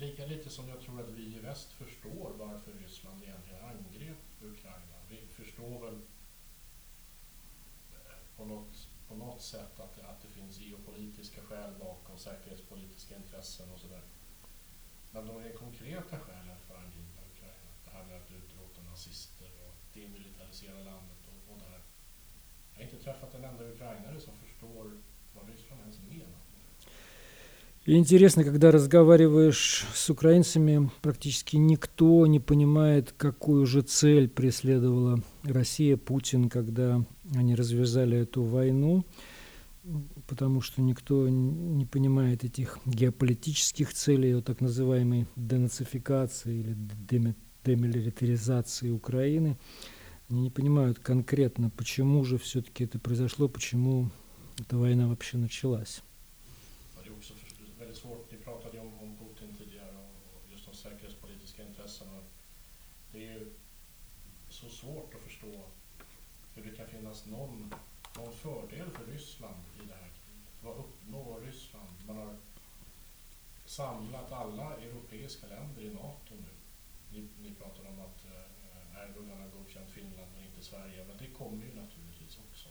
lika 0.00 0.26
lite 0.26 0.50
som 0.50 0.68
jag 0.68 0.80
tror 0.80 1.00
att 1.00 1.08
vi 1.08 1.36
i 1.36 1.38
väst 1.38 1.72
förstår 1.72 2.32
varför 2.38 2.72
Ryssland 2.72 3.22
egentligen 3.22 3.64
angrep 3.64 4.18
Ukraina. 4.42 4.96
Vi 5.08 5.26
förstår 5.26 5.80
väl 5.84 5.94
eh, 7.92 8.36
på 8.36 8.44
något, 8.44 8.88
på 9.08 9.14
något 9.14 9.42
sätt 9.42 9.80
att 9.80 9.96
det, 9.96 10.06
att 10.06 10.22
det 10.22 10.28
finns 10.28 10.58
geopolitiska 10.58 11.42
skäl 11.42 11.74
bakom 11.78 12.18
säkerhetspolitiska 12.18 13.16
intressen 13.16 13.70
och 13.70 13.80
sådär. 13.80 14.02
Men 15.10 15.26
de 15.26 15.36
är 15.36 15.52
konkreta 15.52 16.18
skälen 16.18 16.58
för 16.58 16.74
att 16.74 16.80
angripa 16.80 17.20
Ukraina, 17.32 17.70
det 17.84 17.90
här 17.90 18.04
med 18.04 18.16
att 18.16 18.30
utrota 18.30 18.82
nazister 18.90 19.50
och 19.66 19.74
demilitarisera 19.94 20.78
landet 20.78 21.22
och, 21.26 21.52
och 21.52 21.58
det 21.58 21.64
här. 21.64 21.80
Jag 22.72 22.78
har 22.78 22.84
inte 22.84 23.04
träffat 23.04 23.34
en 23.34 23.44
enda 23.44 23.64
ukrainare 23.64 24.20
som 24.20 24.34
förstår 24.36 25.00
И 27.86 27.94
интересно, 27.94 28.44
когда 28.44 28.70
разговариваешь 28.70 29.86
с 29.94 30.10
украинцами, 30.10 30.90
практически 31.00 31.56
никто 31.56 32.26
не 32.26 32.38
понимает, 32.38 33.14
какую 33.16 33.64
же 33.66 33.80
цель 33.80 34.28
преследовала 34.28 35.22
Россия, 35.44 35.96
Путин, 35.96 36.50
когда 36.50 37.02
они 37.34 37.54
развязали 37.54 38.18
эту 38.18 38.42
войну, 38.42 39.06
потому 40.28 40.60
что 40.60 40.82
никто 40.82 41.26
не 41.30 41.86
понимает 41.86 42.44
этих 42.44 42.78
геополитических 42.84 43.94
целей, 43.94 44.34
вот 44.34 44.44
так 44.44 44.60
называемой 44.60 45.26
денацификации 45.34 46.60
или 46.60 46.76
демилитаризации 47.64 48.90
Украины. 48.90 49.56
Они 50.28 50.42
не 50.42 50.50
понимают 50.50 50.98
конкретно, 50.98 51.70
почему 51.70 52.24
же 52.24 52.36
все-таки 52.36 52.84
это 52.84 52.98
произошло, 52.98 53.48
почему 53.48 54.10
эта 54.58 54.76
война 54.76 55.08
вообще 55.08 55.38
началась. 55.38 56.02
Ja, 56.96 57.02
det 57.02 57.08
är 57.08 57.14
också 57.16 57.34
för- 57.34 57.50
väldigt 57.80 57.96
svårt. 57.96 58.30
Ni 58.32 58.38
pratade 58.38 58.76
ju 58.76 58.80
om, 58.80 58.92
om 59.02 59.16
Putin 59.16 59.56
tidigare 59.58 59.96
och 60.34 60.42
just 60.52 60.66
de 60.66 60.74
säkerhetspolitiska 60.74 61.62
intressena. 61.62 62.18
Det 63.12 63.18
är 63.26 63.32
ju 63.32 63.46
så 64.48 64.68
svårt 64.68 65.14
att 65.14 65.20
förstå 65.20 65.64
hur 66.54 66.62
det 66.64 66.76
kan 66.76 66.86
finnas 66.86 67.26
någon, 67.26 67.74
någon 68.16 68.32
fördel 68.32 68.88
för 68.96 69.12
Ryssland 69.12 69.60
i 69.82 69.86
det 69.88 69.94
här 69.94 70.10
kriget. 70.18 70.54
Vad 70.62 70.76
uppnår 70.84 71.40
Ryssland? 71.46 71.94
Man 72.06 72.16
har 72.16 72.36
samlat 73.80 74.32
alla 74.42 74.68
europeiska 74.86 75.46
länder 75.54 75.82
i 75.88 75.90
NATO 75.94 76.32
nu. 76.44 76.52
Ni, 77.12 77.20
ni 77.42 77.50
pratar 77.60 77.84
om 77.92 77.98
att 78.06 78.18
eh, 78.32 79.02
Erdogan 79.02 79.38
har 79.42 79.50
godkänt 79.56 79.90
Finland 79.96 80.28
men 80.34 80.42
inte 80.48 80.60
Sverige. 80.70 80.98
Men 81.08 81.16
det 81.22 81.30
kommer 81.38 81.62
ju 81.66 81.72
naturligtvis 81.82 82.34
också. 82.46 82.68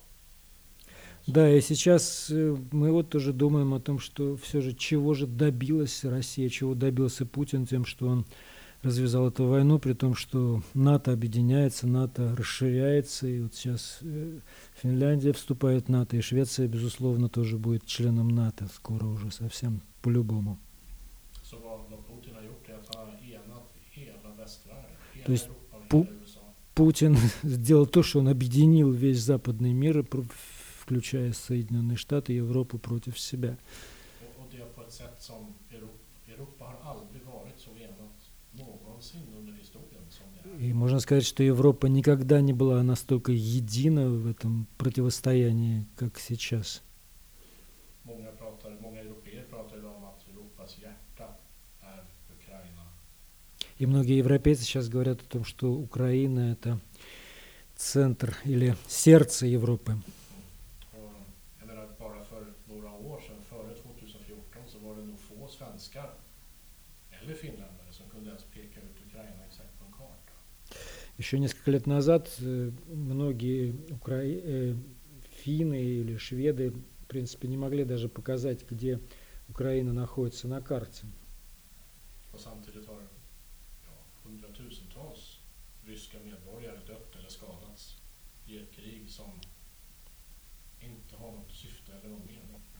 Да, 1.26 1.50
и 1.50 1.60
сейчас 1.60 2.30
э, 2.30 2.56
мы 2.72 2.92
вот 2.92 3.10
тоже 3.10 3.32
думаем 3.32 3.74
о 3.74 3.80
том, 3.80 3.98
что 3.98 4.36
все 4.36 4.60
же 4.60 4.72
чего 4.72 5.14
же 5.14 5.26
добилась 5.26 6.04
Россия, 6.04 6.48
чего 6.48 6.74
добился 6.74 7.26
Путин 7.26 7.66
тем, 7.66 7.84
что 7.84 8.06
он 8.08 8.24
развязал 8.82 9.28
эту 9.28 9.46
войну, 9.46 9.78
при 9.78 9.94
том, 9.94 10.14
что 10.14 10.62
НАТО 10.74 11.12
объединяется, 11.12 11.86
НАТО 11.86 12.34
расширяется, 12.38 13.26
и 13.26 13.40
вот 13.40 13.54
сейчас 13.54 13.98
э, 14.02 14.40
Финляндия 14.82 15.32
вступает 15.32 15.86
в 15.86 15.88
НАТО, 15.90 16.16
и 16.16 16.20
Швеция, 16.20 16.68
безусловно, 16.68 17.28
тоже 17.28 17.58
будет 17.58 17.84
членом 17.86 18.28
НАТО 18.28 18.68
скоро 18.74 19.04
уже 19.04 19.30
совсем 19.30 19.82
по-любому. 20.02 20.58
Så 21.50 21.56
vad, 21.58 21.80
vad 21.90 22.06
Putin 22.06 22.34
har 22.34 22.42
gjort 22.42 22.68
är 22.68 22.74
att 22.74 22.94
han 22.94 23.06
har 23.06 23.14
enat 23.34 23.66
hela 23.90 24.34
västvärlden, 24.38 24.90
hela 25.12 25.26
То 25.26 25.32
есть 25.32 25.46
Europa 25.46 25.96
och 25.96 26.06
hela 26.06 26.20
USA. 26.20 26.40
Путин 26.74 27.16
сделал 27.42 27.86
то, 27.86 28.02
что 28.02 28.20
он 28.20 28.28
объединил 28.28 28.92
весь 28.92 29.18
западный 29.18 29.72
мир, 29.72 30.06
включая 30.80 31.32
Соединенные 31.32 31.96
Штаты 31.96 32.32
и 32.32 32.36
Европу 32.36 32.78
против 32.78 33.18
себя. 33.18 33.56
И 40.58 40.72
можно 40.72 41.00
сказать, 41.00 41.24
что 41.24 41.42
Европа 41.42 41.86
никогда 41.86 42.40
не 42.40 42.52
была 42.52 42.82
настолько 42.82 43.32
едина 43.32 44.08
в 44.08 44.26
этом 44.28 44.66
противостоянии, 44.76 45.86
как 45.96 46.18
сейчас. 46.18 46.82
Många, 48.04 48.32
pratar, 48.32 48.70
många 48.80 49.00
europeer 49.00 49.44
pratar 49.50 49.78
idag 49.78 49.96
om 49.96 50.04
att 50.04 50.28
Europas 50.28 50.78
hjärta 50.78 51.26
är 51.80 52.04
Ukraina. 52.36 52.82
И 53.80 53.86
многие 53.86 54.18
европейцы 54.18 54.62
сейчас 54.62 54.88
говорят 54.88 55.22
о 55.22 55.24
том, 55.24 55.44
что 55.44 55.72
Украина– 55.72 56.52
это 56.52 56.78
центр 57.74 58.36
или 58.44 58.76
сердце 58.86 59.46
Европы. 59.46 59.92
Och 60.92 61.12
jag 61.60 61.66
menar, 61.66 61.88
bara 61.98 62.24
för 62.24 62.52
några 62.68 62.90
år 62.90 63.20
sedan, 63.20 63.36
före 63.48 63.74
2014, 63.74 64.62
så 64.66 64.78
var 64.78 64.96
det 64.96 65.04
nog 65.04 65.18
få 65.18 65.48
svenskar 65.48 66.10
eller 67.10 67.34
finländare 67.34 67.90
som 67.90 68.06
kunde 68.10 68.28
ens 68.30 68.44
peka 68.44 68.80
ut 68.80 68.96
Ukraina 69.06 69.44
exakt 69.48 69.78
på 69.78 69.84
en 69.86 69.92
karta. 69.92 70.32
Еще 71.16 71.38
несколько 71.38 71.70
лет 71.70 71.86
назад 71.86 72.28
э, 72.38 72.70
многие 72.86 73.74
укра... 73.90 74.22
э, 74.22 74.76
финны 75.40 75.82
или 75.82 76.16
шведы, 76.18 76.70
в 76.70 77.06
принципе, 77.06 77.48
не 77.48 77.56
могли 77.56 77.84
даже 77.84 78.08
показать, 78.08 78.70
где 78.70 79.00
Украина 79.48 79.92
находится 79.92 80.48
на 80.48 80.60
карте. 80.60 81.06
Och 82.32 82.40
samtidigt 82.40 82.86
har 82.86 82.96
ja, 82.96 83.96
hundratusentals 84.24 85.38
ryska 85.84 86.18
medborgare 86.24 86.80
dött 86.86 87.16
eller 87.18 87.28
skadats 87.28 87.96
i 88.46 88.58
ett 88.58 88.72
krig 88.72 89.10
som 89.10 89.30
inte 90.80 91.16
har 91.16 91.32
något 91.32 91.52
syfte 91.52 91.92
eller 91.92 92.08
någon 92.08 92.26
mening. 92.26 92.40
Det 92.78 92.79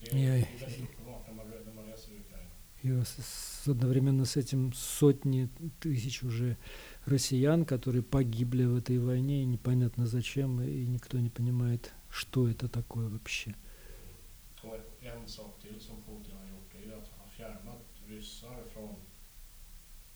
И 2.83 2.89
с- 3.03 3.67
одновременно 3.67 4.25
с 4.25 4.37
этим 4.37 4.73
сотни 4.73 5.49
тысяч 5.79 6.23
уже 6.23 6.57
россиян, 7.05 7.63
которые 7.65 8.01
погибли 8.03 8.65
в 8.65 8.75
этой 8.75 8.97
войне, 8.97 9.43
и 9.43 9.45
непонятно 9.45 10.07
зачем, 10.07 10.61
и 10.61 10.85
никто 10.85 11.19
не 11.19 11.29
понимает, 11.29 11.93
что 12.09 12.47
это 12.47 12.67
такое 12.67 13.07
вообще. 13.09 13.55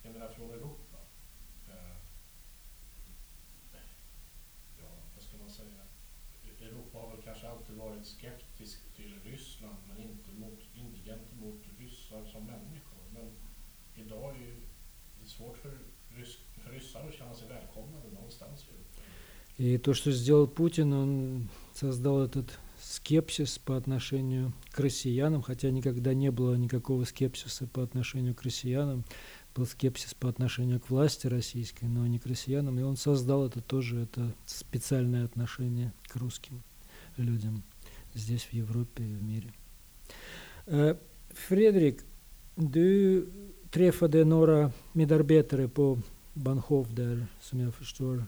En 0.07 0.13
jag 0.13 0.21
menar 0.21 0.33
från 0.33 0.49
Europa. 0.51 0.97
Eh, 1.69 1.95
ja, 4.81 4.87
vad 5.15 5.23
ska 5.23 5.37
man 5.37 5.49
säga? 5.49 5.81
Europa 6.61 6.97
har 6.99 7.09
väl 7.09 7.14
kanske 7.25 7.47
alltid 7.47 7.75
varit 7.75 8.05
skeptisk 8.05 8.77
till 8.95 9.13
Ryssland 9.23 9.77
men 9.87 9.97
inte, 9.97 10.29
mot, 10.39 10.59
inte 10.75 10.99
gentemot 11.09 11.61
ryssar 11.79 12.25
som 12.25 12.43
människor. 12.45 13.01
Men 13.13 13.27
idag 13.95 14.35
är 14.35 14.55
det 15.21 15.29
svårt 15.29 15.57
för, 15.57 15.77
rys, 16.17 16.37
för 16.63 16.71
ryssar 16.71 17.07
att 17.07 17.15
känna 17.15 17.33
sig 17.33 17.47
välkomnade 17.47 18.07
någonstans 18.13 18.65
i 18.67 18.69
Europa. 18.69 19.01
И 19.57 19.77
то, 19.77 19.93
что 19.93 20.11
сделал 20.11 20.47
Путин, 20.47 20.93
он 20.93 21.49
создал 21.73 22.21
этот 22.21 22.59
скепсис 22.81 23.57
по 23.57 23.77
отношению 23.77 24.53
к 24.71 24.79
россиянам, 24.81 25.41
хотя 25.41 25.71
никогда 25.71 26.13
не 26.13 26.29
было 26.29 26.55
никакого 26.55 27.05
скепсиса 27.05 27.65
по 27.65 27.81
отношению 27.81 28.35
к 28.35 28.43
россиянам, 28.43 29.05
был 29.55 29.65
скепсис 29.65 30.13
по 30.13 30.27
отношению 30.27 30.81
к 30.81 30.89
власти 30.89 31.27
российской, 31.27 31.85
но 31.85 32.05
не 32.05 32.19
к 32.19 32.25
россиянам, 32.25 32.77
и 32.79 32.83
он 32.83 32.97
создал 32.97 33.45
это 33.45 33.61
тоже, 33.61 34.01
это 34.01 34.35
специальное 34.45 35.23
отношение 35.23 35.93
к 36.09 36.17
русским 36.17 36.61
людям 37.23 37.63
здесь, 38.13 38.43
в 38.43 38.53
Европе 38.53 39.03
и 39.03 39.15
в 39.15 39.23
mire. 39.23 39.51
Eh, 40.67 40.95
Fredrik, 41.29 41.99
du 42.55 43.27
träffade 43.69 44.25
några 44.25 44.71
medarbetare 44.93 45.67
på 45.67 45.99
Bahnhof 46.33 46.87
där, 46.89 47.27
som 47.39 47.59
jag 47.59 47.73
förstår, 47.73 48.25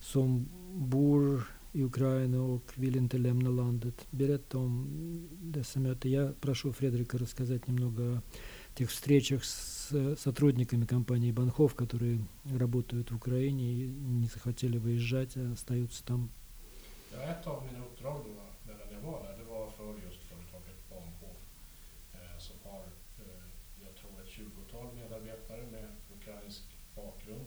som 0.00 0.48
bor 0.74 1.46
i 1.72 1.82
Ukraina 1.82 2.40
och 2.40 2.72
vill 2.74 2.96
inte 2.96 3.18
lämna 3.18 3.50
landet. 3.50 4.06
Berätta 4.10 4.58
om 4.58 5.28
dessa 5.42 5.80
möten. 5.80 6.34
Прошу 6.40 6.72
Фредерика 6.72 7.18
рассказать 7.18 7.68
немного 7.68 8.02
о 8.02 8.22
тех 8.74 8.90
встречах 8.90 9.44
с 9.44 10.16
сотрудниками 10.18 10.86
компании 10.86 11.32
Банхов, 11.32 11.74
которые 11.74 12.24
работают 12.44 13.10
в 13.10 13.16
Украине 13.16 13.72
и 13.72 13.86
не 13.88 14.26
захотели 14.26 14.78
выезжать, 14.78 15.36
а 15.36 15.52
остаются 15.52 16.04
там. 16.04 16.30
Ja, 17.16 17.22
ett 17.22 17.46
av 17.46 17.62
mina 17.66 17.84
uppdrag 17.84 18.20
då, 18.24 18.34
medan 18.66 18.86
jag 18.92 19.00
var 19.10 19.22
där, 19.22 19.34
det 19.38 19.44
var 19.44 19.70
för 19.70 19.84
just 20.06 20.20
företaget 20.30 20.78
Bahnhof 20.90 21.38
eh, 22.14 22.38
som 22.38 22.56
har, 22.64 22.82
eh, 23.18 23.42
jag 23.84 23.94
tror 23.98 24.10
ett 24.22 24.28
20-tal 24.38 24.86
medarbetare 24.94 25.62
med 25.72 25.86
ukrainsk 26.20 26.62
bakgrund. 26.96 27.46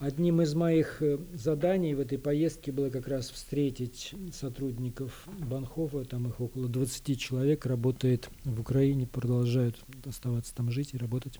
Одним 0.00 0.40
из 0.40 0.54
моих 0.54 1.02
э, 1.02 1.18
заданий 1.34 1.94
в 1.94 2.00
этой 2.00 2.18
поездке 2.18 2.72
было 2.72 2.90
как 2.90 3.08
раз 3.08 3.30
встретить 3.30 4.14
сотрудников 4.32 5.28
Банхофа, 5.50 6.04
там 6.04 6.26
их 6.28 6.40
около 6.40 6.68
20 6.72 7.20
человек, 7.20 7.66
работает 7.66 8.28
в 8.44 8.60
Украине, 8.60 9.06
продолжают 9.06 9.76
оставаться 10.06 10.54
там 10.54 10.70
жить 10.70 10.94
и 10.94 10.98
работать. 10.98 11.38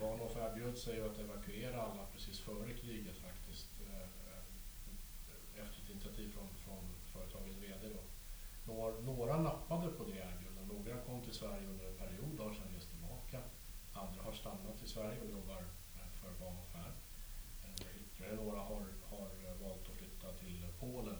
Bahnhof 0.00 0.36
erbjöd 0.36 0.76
sig 0.78 1.00
att 1.00 1.18
evakuera 1.18 1.82
alla 1.82 2.04
precis 2.12 2.38
före 2.40 2.72
kriget 2.82 3.16
faktiskt. 3.26 3.68
eh, 3.86 4.00
eh, 4.00 5.62
Efter 5.64 5.78
ett 5.84 5.90
initiativ 5.90 6.28
från, 6.34 6.48
från 6.64 6.82
företagets 7.12 7.56
VD. 7.62 7.94
Då. 7.94 8.00
Några, 8.84 9.00
några 9.00 9.36
nappade 9.42 9.88
på 9.88 10.04
det 10.04 10.10
erbjudandet. 10.10 10.66
Några 10.72 10.96
kom 11.06 11.20
till 11.22 11.32
Sverige 11.32 11.66
under 11.72 11.84
en 11.90 11.96
period 12.02 12.40
och 12.40 12.44
har 12.46 12.54
sedan 12.54 12.74
rest 12.74 12.90
tillbaka. 12.90 13.38
Andra 13.92 14.22
har 14.22 14.32
stannat 14.32 14.82
i 14.84 14.88
Sverige 14.88 15.20
och 15.24 15.30
jobbar 15.30 15.60
eh, 15.94 16.08
för 16.20 16.30
Bahnhof 16.40 16.70
här. 16.72 16.92
Eh, 17.64 18.02
Ytterligare 18.02 18.36
några 18.44 18.58
har, 18.58 18.82
har 19.10 19.28
eh, 19.44 19.62
valt 19.62 19.88
att 19.90 19.96
flytta 19.96 20.28
till 20.32 20.66
Polen. 20.80 21.16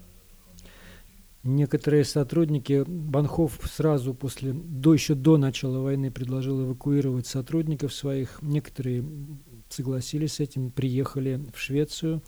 Некоторые 1.47 2.05
сотрудники 2.05 2.85
Банхов 2.87 3.61
сразу 3.71 4.15
после, 4.15 4.53
до 4.55 4.95
еще 4.95 5.15
до 5.15 5.37
начала 5.37 5.79
войны 5.79 6.11
предложил 6.11 6.65
эвакуировать 6.65 7.27
сотрудников 7.27 7.93
своих. 7.93 8.41
Некоторые 8.41 9.05
согласились 9.69 10.35
с 10.35 10.41
этим, 10.41 10.71
приехали 10.71 11.41
в 11.55 11.59
Швецию. 11.59 12.23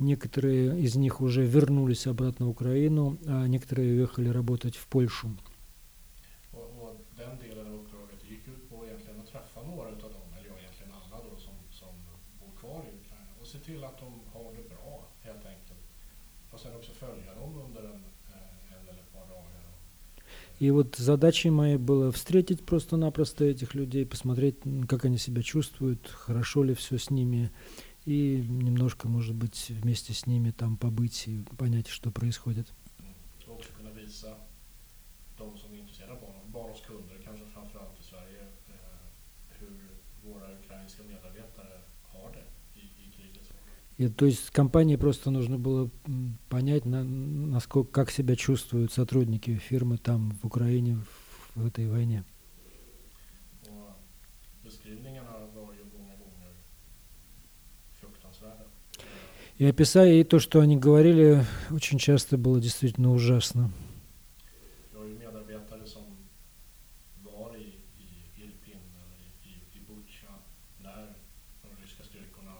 Некоторые 0.00 0.80
из 0.80 0.96
них 0.96 1.20
уже 1.20 1.44
вернулись 1.44 2.06
обратно 2.06 2.46
в 2.46 2.48
Украину, 2.48 3.18
а 3.26 3.46
некоторые 3.46 3.92
уехали 3.92 4.30
работать 4.30 4.74
в 4.74 4.86
Польшу. 4.86 5.36
Eh. 6.52 6.80
И 20.60 20.70
вот 20.70 20.96
задачей 20.96 21.48
моей 21.48 21.78
было 21.78 22.12
встретить 22.12 22.60
просто-напросто 22.60 23.46
этих 23.46 23.74
людей, 23.74 24.04
посмотреть, 24.04 24.56
как 24.86 25.06
они 25.06 25.16
себя 25.16 25.42
чувствуют, 25.42 26.06
хорошо 26.08 26.62
ли 26.62 26.74
все 26.74 26.98
с 26.98 27.08
ними, 27.08 27.50
и 28.04 28.44
немножко, 28.48 29.08
может 29.08 29.34
быть, 29.34 29.70
вместе 29.70 30.12
с 30.12 30.26
ними 30.26 30.50
там 30.50 30.76
побыть 30.76 31.28
и 31.28 31.42
понять, 31.58 31.88
что 31.88 32.10
происходит. 32.10 32.72
Eh. 32.98 33.14
И, 44.00 44.08
то 44.08 44.24
есть 44.24 44.50
компании 44.50 44.96
просто 44.96 45.30
нужно 45.30 45.58
было 45.58 45.90
понять, 46.48 46.86
на- 46.86 47.04
насколько, 47.04 47.92
как 47.92 48.10
себя 48.10 48.34
чувствуют 48.34 48.94
сотрудники 48.94 49.56
фирмы 49.58 49.98
там, 49.98 50.30
в 50.42 50.46
Украине, 50.46 50.96
в, 50.96 51.60
в 51.60 51.66
этой 51.66 51.86
войне. 51.86 52.24
Och 53.68 53.92
beskrivningarna 54.64 55.32
var 55.54 55.72
ju 55.74 55.84
många 55.98 56.16
gånger 56.16 56.52
fruktansvärda. 58.00 58.64
Eh, 58.98 59.04
И 59.60 59.66
описая 59.66 60.14
и 60.14 60.24
то, 60.24 60.38
что 60.38 60.60
они 60.60 60.78
говорили, 60.78 61.44
очень 61.70 61.98
часто 61.98 62.38
было 62.38 62.58
действительно 62.58 63.12
ужасно. 63.12 63.70
Vi 64.90 64.98
har 64.98 65.04
ju 65.04 65.18
medarbetare 65.18 65.86
som 65.86 66.04
var 67.22 67.54
i, 67.56 67.68
i 67.98 68.08
Irpin 68.42 68.80
eller 69.02 69.18
i, 69.20 69.50
i, 69.50 69.54
i 69.76 69.80
Butja 69.86 70.32
när 70.82 71.12
de 71.62 71.68
ryska 71.82 72.04
styrkorna, 72.04 72.56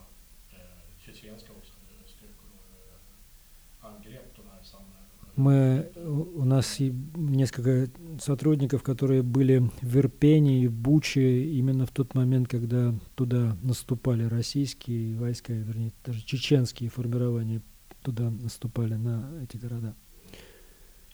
eh, 0.52 0.58
tjetjenska 1.04 1.52
också, 1.58 1.72
eh, 1.88 2.04
styrkor 2.06 2.52
eh, 2.68 3.86
angrep 3.88 4.36
de 4.36 4.42
här 4.52 4.62
samhällena. 4.62 5.24
Мы, 5.44 5.90
у 6.34 6.44
нас 6.44 6.76
несколько 6.80 7.90
сотрудников, 8.20 8.82
которые 8.82 9.22
были 9.22 9.70
в 9.80 9.96
Ирпене 9.96 10.64
и 10.64 10.66
в 10.68 10.72
Буче 10.72 11.44
именно 11.60 11.86
в 11.86 11.92
тот 11.92 12.12
момент, 12.14 12.46
когда 12.48 12.94
туда 13.14 13.56
наступали 13.62 14.24
российские 14.24 15.16
войска, 15.16 15.54
вернее, 15.54 15.92
даже 16.04 16.20
чеченские 16.26 16.90
формирования 16.90 17.62
туда 18.02 18.28
наступали 18.30 18.96
на 18.96 19.30
эти 19.42 19.56
города. 19.56 19.94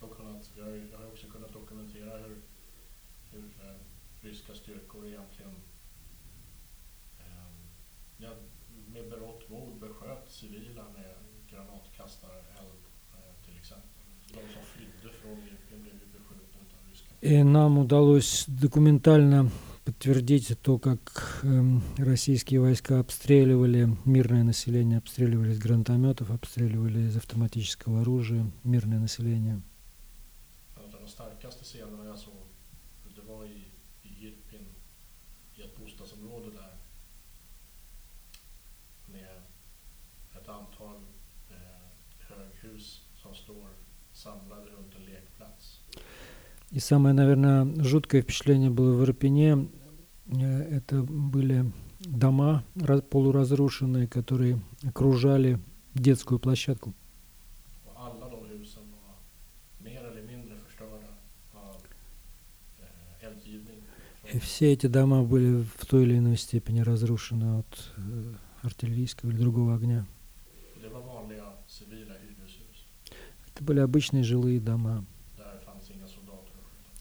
Och 0.01 0.11
kunnat, 0.17 0.51
vi 0.57 0.61
har, 0.61 0.71
ju- 0.71 0.89
jag 0.93 0.99
har 0.99 1.07
också 1.07 1.27
kunnat 1.29 1.53
dokumentera 1.53 2.13
hur, 2.25 2.37
hur 3.33 3.45
eh, 3.65 3.79
ryska 4.27 4.53
styrkor 4.55 5.07
egentligen 5.07 5.55
eh, 7.21 7.51
ja, 8.19 8.31
med 8.93 9.05
berått 9.11 9.49
mod 9.51 9.79
besköt 9.81 10.25
civila 10.31 10.85
med 10.97 11.15
granatkastareld 11.51 12.83
eh, 13.15 13.35
till 13.45 13.57
exempel. 13.63 13.93
De 14.29 14.41
som 14.55 14.63
flydde 14.75 15.09
från 15.21 15.39
Irpin 15.51 15.83
blev 15.83 15.95
ju 15.95 16.07
beskjutna 16.19 16.61
av 16.77 16.83
ryska 16.91 17.13
И 17.27 17.43
нам 17.43 17.79
удалось 17.79 18.45
документально 18.47 19.51
подтвердить 19.85 20.57
то, 20.63 20.79
как 20.79 21.41
эм, 21.43 21.83
российские 21.99 22.61
войска 22.61 23.01
обстреливали 23.01 23.89
мирное 24.05 24.45
население, 24.45 24.99
обстреливали 24.99 25.51
из 25.51 25.59
гранатометов, 25.59 26.31
обстреливали 26.31 27.09
из 27.09 27.17
автоматического 27.17 28.03
оружия 28.03 28.49
мирное 28.63 29.01
население. 29.01 29.61
И 46.71 46.81
самое, 46.81 47.15
наверное, 47.15 47.65
жуткое 47.83 48.23
впечатление 48.23 48.71
было 48.71 48.93
в 48.97 49.05
Ирпене. 49.05 49.69
Э, 50.27 50.63
Это 50.77 51.03
были 51.03 51.73
дома 52.01 52.65
ра- 52.77 53.03
полуразрушенные, 53.03 54.07
которые 54.09 54.61
окружали 54.83 55.59
детскую 55.95 56.39
площадку. 56.39 56.93
Eh. 64.25 64.35
И 64.35 64.39
все 64.41 64.73
эти 64.73 64.87
дома 64.89 65.23
были 65.23 65.63
в 65.79 65.87
той 65.87 66.03
или 66.03 66.19
иной 66.19 66.37
степени 66.37 66.81
разрушены 66.81 67.61
от 67.61 67.93
э, 67.97 68.35
артиллерийского 68.63 69.31
или 69.31 69.39
другого 69.39 69.75
огня. 69.77 70.05
Это 73.55 73.65
были 73.65 73.79
обычные 73.81 74.23
жилые 74.25 74.61
дома. 74.61 75.05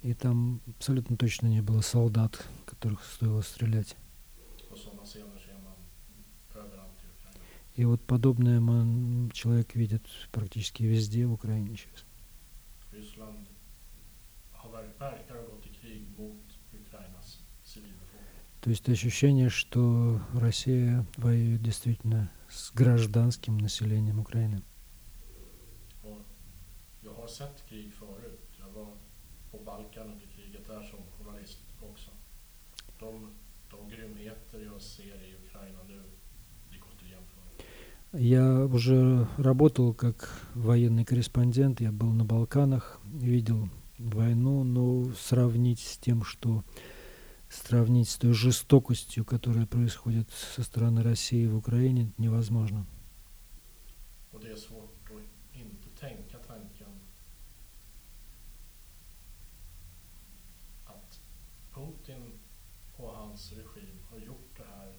И 0.05 0.13
там 0.13 0.61
абсолютно 0.67 1.17
точно 1.17 1.47
не 1.47 1.63
было 1.63 1.81
солдат, 1.81 2.47
которых 2.67 3.03
стоило 3.03 3.41
стрелять. 3.41 3.97
И 7.75 7.85
вот 7.85 8.03
подобное 8.03 8.59
man, 8.59 9.31
человек 9.31 9.73
видит 9.73 10.03
практически 10.31 10.83
везде 10.83 11.25
в 11.25 11.33
Украине 11.33 11.75
сейчас. 11.75 12.05
Civilbefolkning. 17.63 18.29
То 18.61 18.69
есть 18.69 18.87
ощущение, 18.87 19.49
что 19.49 20.21
Россия 20.35 21.03
воюет 21.17 21.63
действительно 21.63 22.31
с 22.47 22.71
гражданским 22.71 23.57
населением 23.57 24.19
Украины. 24.19 24.61
Och 26.03 26.21
jag 27.01 27.13
har 27.15 27.27
sett 27.27 27.65
krig 27.67 27.91
förut. 27.91 28.39
Jag 28.59 28.69
var 28.69 28.97
på 29.57 29.63
Balkan 29.63 30.11
under 30.11 30.25
kriget 30.25 30.67
där 30.67 30.83
som 30.83 30.99
journalist 31.17 31.59
också. 31.81 32.11
De, 32.99 33.33
de 33.71 33.89
grymheter 33.89 34.59
jag 34.65 34.81
ser 34.81 35.23
i 35.23 35.35
Ukraina 35.45 35.83
nu, 35.87 36.03
det 36.71 36.77
går 36.77 36.91
inte 36.91 37.05
att 37.05 37.11
jämföra. 37.11 37.49
Я 38.17 38.65
уже 38.65 39.27
работал 39.37 39.93
как 39.93 40.29
военный 40.53 41.03
корреспондент, 41.03 41.81
я 41.81 41.91
был 41.91 42.11
на 42.11 42.23
Балканах, 42.23 43.01
видел 43.03 43.67
войну, 43.97 44.63
но 44.63 45.11
сравнить 45.15 45.81
с 45.81 45.97
тем, 45.97 46.23
что 46.23 46.63
сравнить 47.49 48.07
с 48.07 48.15
той 48.15 48.31
жестокостью, 48.31 49.25
которая 49.25 49.65
происходит 49.65 50.29
со 50.31 50.63
стороны 50.63 51.03
России 51.03 51.45
в 51.45 51.57
Украине, 51.57 52.13
невозможно. 52.17 52.85
Putin 61.75 62.21
har 64.09 64.19
gjort 64.19 64.57
det 64.57 64.63
här 64.63 64.93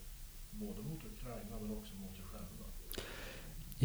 både 0.51 0.81
mot 0.81 1.03
Ukraina 1.03 1.59
men 1.59 1.71
också 1.71 1.95
mot 1.95 2.15
sig 2.15 2.25
själva. 2.25 2.65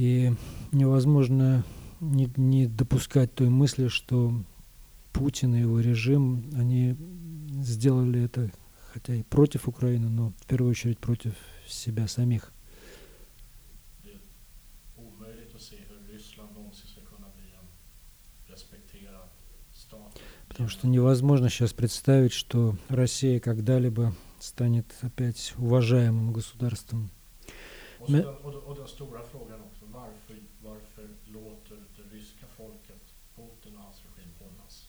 И 0.02 0.32
невозможно 0.72 1.62
не, 2.00 2.28
не 2.36 2.66
допускать 2.66 3.32
той 3.36 3.50
мысли, 3.50 3.86
что 3.86 4.34
Путин 5.12 5.54
и 5.54 5.60
его 5.60 5.78
режим, 5.78 6.50
они 6.56 6.96
сделали 7.62 8.24
это, 8.24 8.50
хотя 8.92 9.14
и 9.14 9.22
против 9.22 9.68
Украины, 9.68 10.08
но 10.08 10.32
в 10.40 10.46
первую 10.46 10.72
очередь 10.72 10.98
против 10.98 11.34
себя 11.68 12.08
самих. 12.08 12.52
Потому 20.48 20.68
что 20.68 20.88
невозможно 20.88 21.48
сейчас 21.48 21.72
представить, 21.72 22.32
что 22.32 22.76
Россия 22.88 23.38
когда-либо 23.38 24.12
станет 24.40 24.86
опять 25.02 25.54
уважаемым 25.58 26.32
государством. 26.32 27.12
Och, 28.02 28.06
så 28.08 28.12
Men- 28.12 28.22
den, 28.22 28.34
och, 28.34 28.54
och 28.68 28.76
den 28.76 28.88
stora 28.88 29.22
frågan 29.32 29.60
också, 29.68 29.84
varför, 29.92 30.36
varför 30.62 31.08
låter 31.26 31.76
det 31.96 32.16
ryska 32.16 32.46
folket 32.56 33.02
Putin 33.36 33.76
och 33.76 33.82
hans 33.84 33.96
regim 34.06 34.30
hållas? 34.40 34.88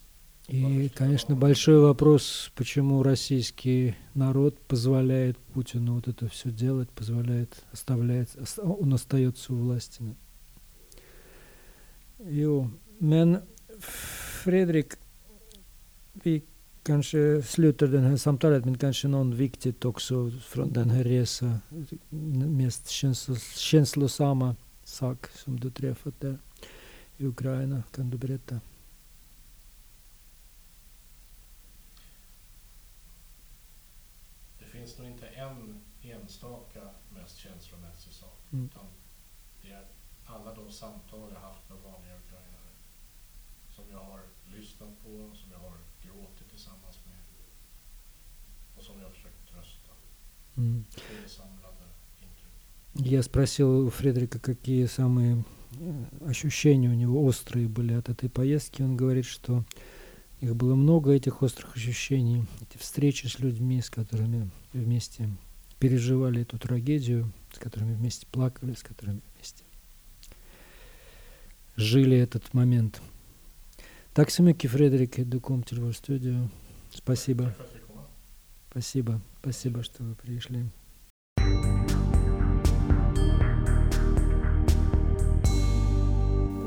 И, 0.50 0.90
конечно, 0.90 1.36
большой 1.36 1.80
вопрос, 1.80 2.52
почему 2.56 3.02
российский 3.04 3.96
народ 4.14 4.60
позволяет 4.68 5.38
Путину 5.54 5.94
вот 5.96 6.08
это 6.08 6.28
все 6.28 6.50
делать, 6.52 6.90
позволяет, 6.90 7.64
оставляет, 7.72 8.36
ост- 8.36 8.60
он 8.60 8.94
остается 8.94 9.54
у 9.54 9.56
власти. 9.58 10.16
Jo, 12.20 12.70
men 13.00 13.42
Fredrik, 13.80 14.98
vi 16.24 16.44
kanske 16.84 17.42
slutar 17.42 17.88
den 17.88 18.04
här 18.04 18.18
samtalet, 18.18 18.66
men 18.66 18.78
kanske 18.78 19.08
någon 19.08 19.36
viktigt 19.36 19.86
också 19.86 20.32
från 20.42 20.74
den 20.74 20.90
här 20.90 21.04
resan, 21.04 21.60
mest 22.50 22.90
känslos, 22.90 23.56
känslosamma 23.56 24.56
sak 24.84 25.28
som 25.28 25.60
du 25.60 25.72
träffat 25.72 26.20
där 26.20 26.38
i 27.18 27.26
Ukraina, 27.26 27.84
kan 27.92 28.10
du 28.10 28.18
berätta? 28.18 28.60
Det 34.60 34.66
finns 34.66 34.98
nog 34.98 35.08
inte 35.08 35.28
en 35.28 35.82
enstaka 36.02 36.82
mest 37.10 37.38
känslomässig 37.38 38.14
sak. 38.14 38.40
Mm. 38.52 38.66
Utan 38.66 38.86
det 39.62 39.72
är 39.72 39.88
alla 40.26 40.56
de 40.56 40.72
samtal 40.72 41.30
jag 41.34 41.40
haft 41.40 41.70
med 41.70 41.78
vanliga 41.78 42.16
ukrainare. 42.18 42.72
Som 43.70 43.86
jag 43.92 44.04
har 44.04 44.20
lyssnat 44.46 45.04
på, 45.04 45.36
som 45.36 45.52
jag 45.52 45.60
har 45.60 45.78
tillsammans 46.64 47.00
med. 47.06 47.16
Och 48.78 48.84
som 48.84 48.96
jag 49.00 49.06
har 49.06 49.12
försökt 49.12 49.50
trösta. 49.52 49.92
Mm. 50.58 50.86
Det 50.96 51.26
är 51.26 51.30
samlade 51.30 51.86
intryck. 52.22 53.12
Я 53.12 53.24
спросил 53.24 53.88
у 53.88 53.90
Фредерика, 53.90 54.40
какие 54.40 54.86
самые 54.86 55.44
э, 55.80 56.06
ощущения 56.26 56.90
у 56.90 56.94
него 56.94 57.26
острые 57.26 57.68
были 57.68 57.94
от 57.94 58.10
этой 58.10 58.30
поездки. 58.30 58.82
Он 58.82 58.98
говорит, 58.98 59.26
что 59.26 59.66
их 60.40 60.56
было 60.56 60.76
много, 60.76 61.12
этих 61.12 61.42
острых 61.42 61.76
ощущений, 61.76 62.46
эти 62.62 62.78
встречи 62.78 63.28
с 63.28 63.40
людьми, 63.40 63.82
с 63.82 63.90
которыми 63.90 64.50
вместе 64.74 65.30
переживали 65.80 66.42
эту 66.42 66.58
трагедию, 66.58 67.32
с 67.54 67.60
которыми 67.60 67.94
вместе 67.96 68.26
плакали, 68.28 68.74
с 68.74 68.84
которыми 68.84 69.22
вместе 69.36 69.64
жили 71.76 72.18
этот 72.18 72.54
момент. 72.54 73.02
Так 74.14 74.30
du 74.30 75.40
kom 75.40 75.64
till 75.64 75.80
vår 75.80 75.92
studio. 75.92 76.48
Спасибо, 76.92 77.52
спасибо, 78.70 79.20
спасибо, 79.40 79.82
что 79.82 80.04
вы 80.04 80.14
пришли. 80.14 80.66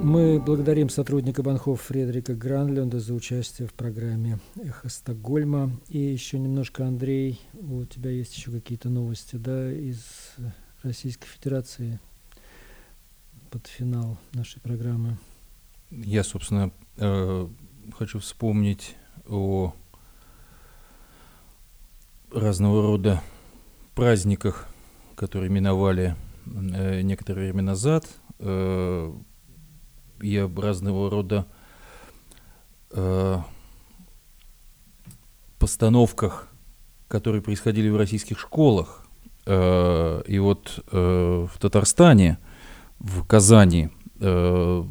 Мы 0.02 0.40
благодарим 0.40 0.88
сотрудника 0.88 1.44
Банхов 1.44 1.82
Фредерика 1.82 2.34
Гранленда 2.34 2.98
за 2.98 3.14
участие 3.14 3.68
в 3.68 3.74
программе 3.74 4.40
«Эхо 4.56 4.88
Стокгольма». 4.88 5.70
И 5.88 5.98
еще 5.98 6.40
немножко, 6.40 6.84
Андрей, 6.84 7.40
у 7.52 7.84
тебя 7.84 8.10
есть 8.10 8.36
еще 8.36 8.50
какие-то 8.50 8.88
новости, 8.88 9.36
да, 9.36 9.72
из 9.72 10.02
Российской 10.82 11.28
Федерации 11.28 12.00
под 13.50 13.68
финал 13.68 14.18
нашей 14.32 14.60
программы. 14.60 15.16
Я, 15.90 16.24
собственно, 16.24 16.72
э, 16.96 17.48
хочу 17.96 18.18
вспомнить 18.18 18.96
о 19.28 19.72
разного 22.32 22.82
рода 22.82 23.22
праздниках, 23.94 24.68
которые 25.14 25.48
миновали 25.48 26.16
э, 26.44 27.02
некоторое 27.02 27.52
время 27.52 27.62
назад. 27.62 28.04
Э, 28.40 29.12
об 30.20 30.58
разного 30.58 31.08
рода 31.08 31.46
э, 32.90 33.38
постановках, 35.58 36.48
которые 37.06 37.42
происходили 37.42 37.90
в 37.90 37.96
российских 37.96 38.40
школах. 38.40 39.06
Э, 39.46 40.22
и 40.26 40.38
вот 40.40 40.84
э, 40.90 41.46
в 41.48 41.58
Татарстане, 41.60 42.38
в 42.98 43.24
Казани, 43.24 43.90
э, 44.18 44.84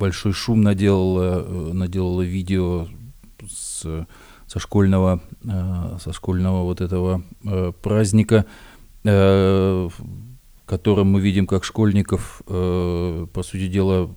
большой 0.00 0.32
шум 0.32 0.62
наделало, 0.62 1.44
э, 1.46 1.72
наделало 1.72 2.22
видео 2.22 2.88
с, 3.48 4.06
со 4.46 4.58
школьного, 4.58 5.20
э, 5.44 5.98
со 6.02 6.12
школьного 6.12 6.62
вот 6.64 6.80
этого 6.80 7.22
э, 7.44 7.72
праздника, 7.82 8.46
в 9.02 9.92
котором 10.66 11.06
мы 11.06 11.22
видим, 11.22 11.46
как 11.46 11.64
школьников, 11.64 12.42
по 12.44 13.42
сути 13.42 13.66
дела, 13.66 14.14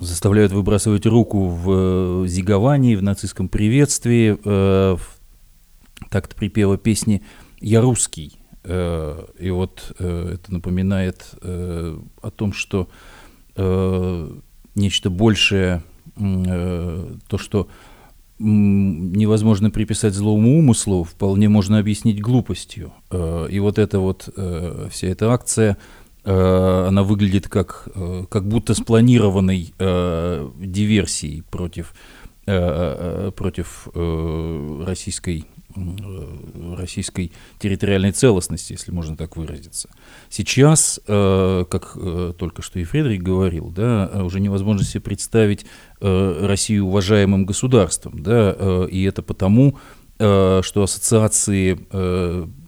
заставляют 0.00 0.52
выбрасывать 0.52 1.04
руку 1.04 1.48
в 1.48 2.26
зиговании, 2.26 2.96
в 2.96 3.02
нацистском 3.02 3.50
приветствии, 3.50 4.38
в 4.42 5.02
такт 6.10 6.34
припева 6.34 6.78
песни 6.78 7.22
«Я 7.60 7.82
русский». 7.82 8.38
И 8.64 9.50
вот 9.50 9.94
это 9.98 10.44
напоминает 10.48 11.34
о 11.42 12.30
том, 12.34 12.54
что 12.54 12.88
э, 13.56 14.30
нечто 14.74 15.10
большее, 15.10 15.82
э, 16.16 17.14
то, 17.28 17.38
что 17.38 17.68
невозможно 18.38 19.70
приписать 19.70 20.14
злому 20.14 20.58
умыслу, 20.58 21.04
вполне 21.04 21.48
можно 21.48 21.78
объяснить 21.78 22.20
глупостью. 22.20 22.92
Э, 23.10 23.48
И 23.50 23.58
вот 23.60 23.78
эта 23.78 23.98
вот 23.98 24.28
э, 24.36 24.88
вся 24.90 25.08
эта 25.08 25.32
акция, 25.32 25.78
э, 26.24 26.86
она 26.88 27.02
выглядит 27.02 27.48
как, 27.48 27.88
э, 27.94 28.24
как 28.28 28.46
будто 28.46 28.74
спланированной 28.74 29.72
э, 29.78 30.50
диверсией 30.58 31.42
против 31.50 31.94
против 33.34 33.88
российской 34.86 35.46
российской 36.76 37.32
территориальной 37.58 38.12
целостности, 38.12 38.72
если 38.72 38.92
можно 38.92 39.16
так 39.16 39.36
выразиться. 39.36 39.88
Сейчас, 40.30 41.00
как 41.06 41.96
только 42.38 42.62
что 42.62 42.78
и 42.78 42.84
Фредерик 42.84 43.22
говорил, 43.22 43.70
да, 43.70 44.10
уже 44.24 44.40
невозможно 44.40 44.84
себе 44.84 45.00
представить 45.00 45.66
Россию 46.00 46.86
уважаемым 46.86 47.46
государством, 47.46 48.22
да, 48.22 48.86
и 48.90 49.02
это 49.04 49.22
потому, 49.22 49.78
что 50.16 50.62
ассоциации, 50.82 51.78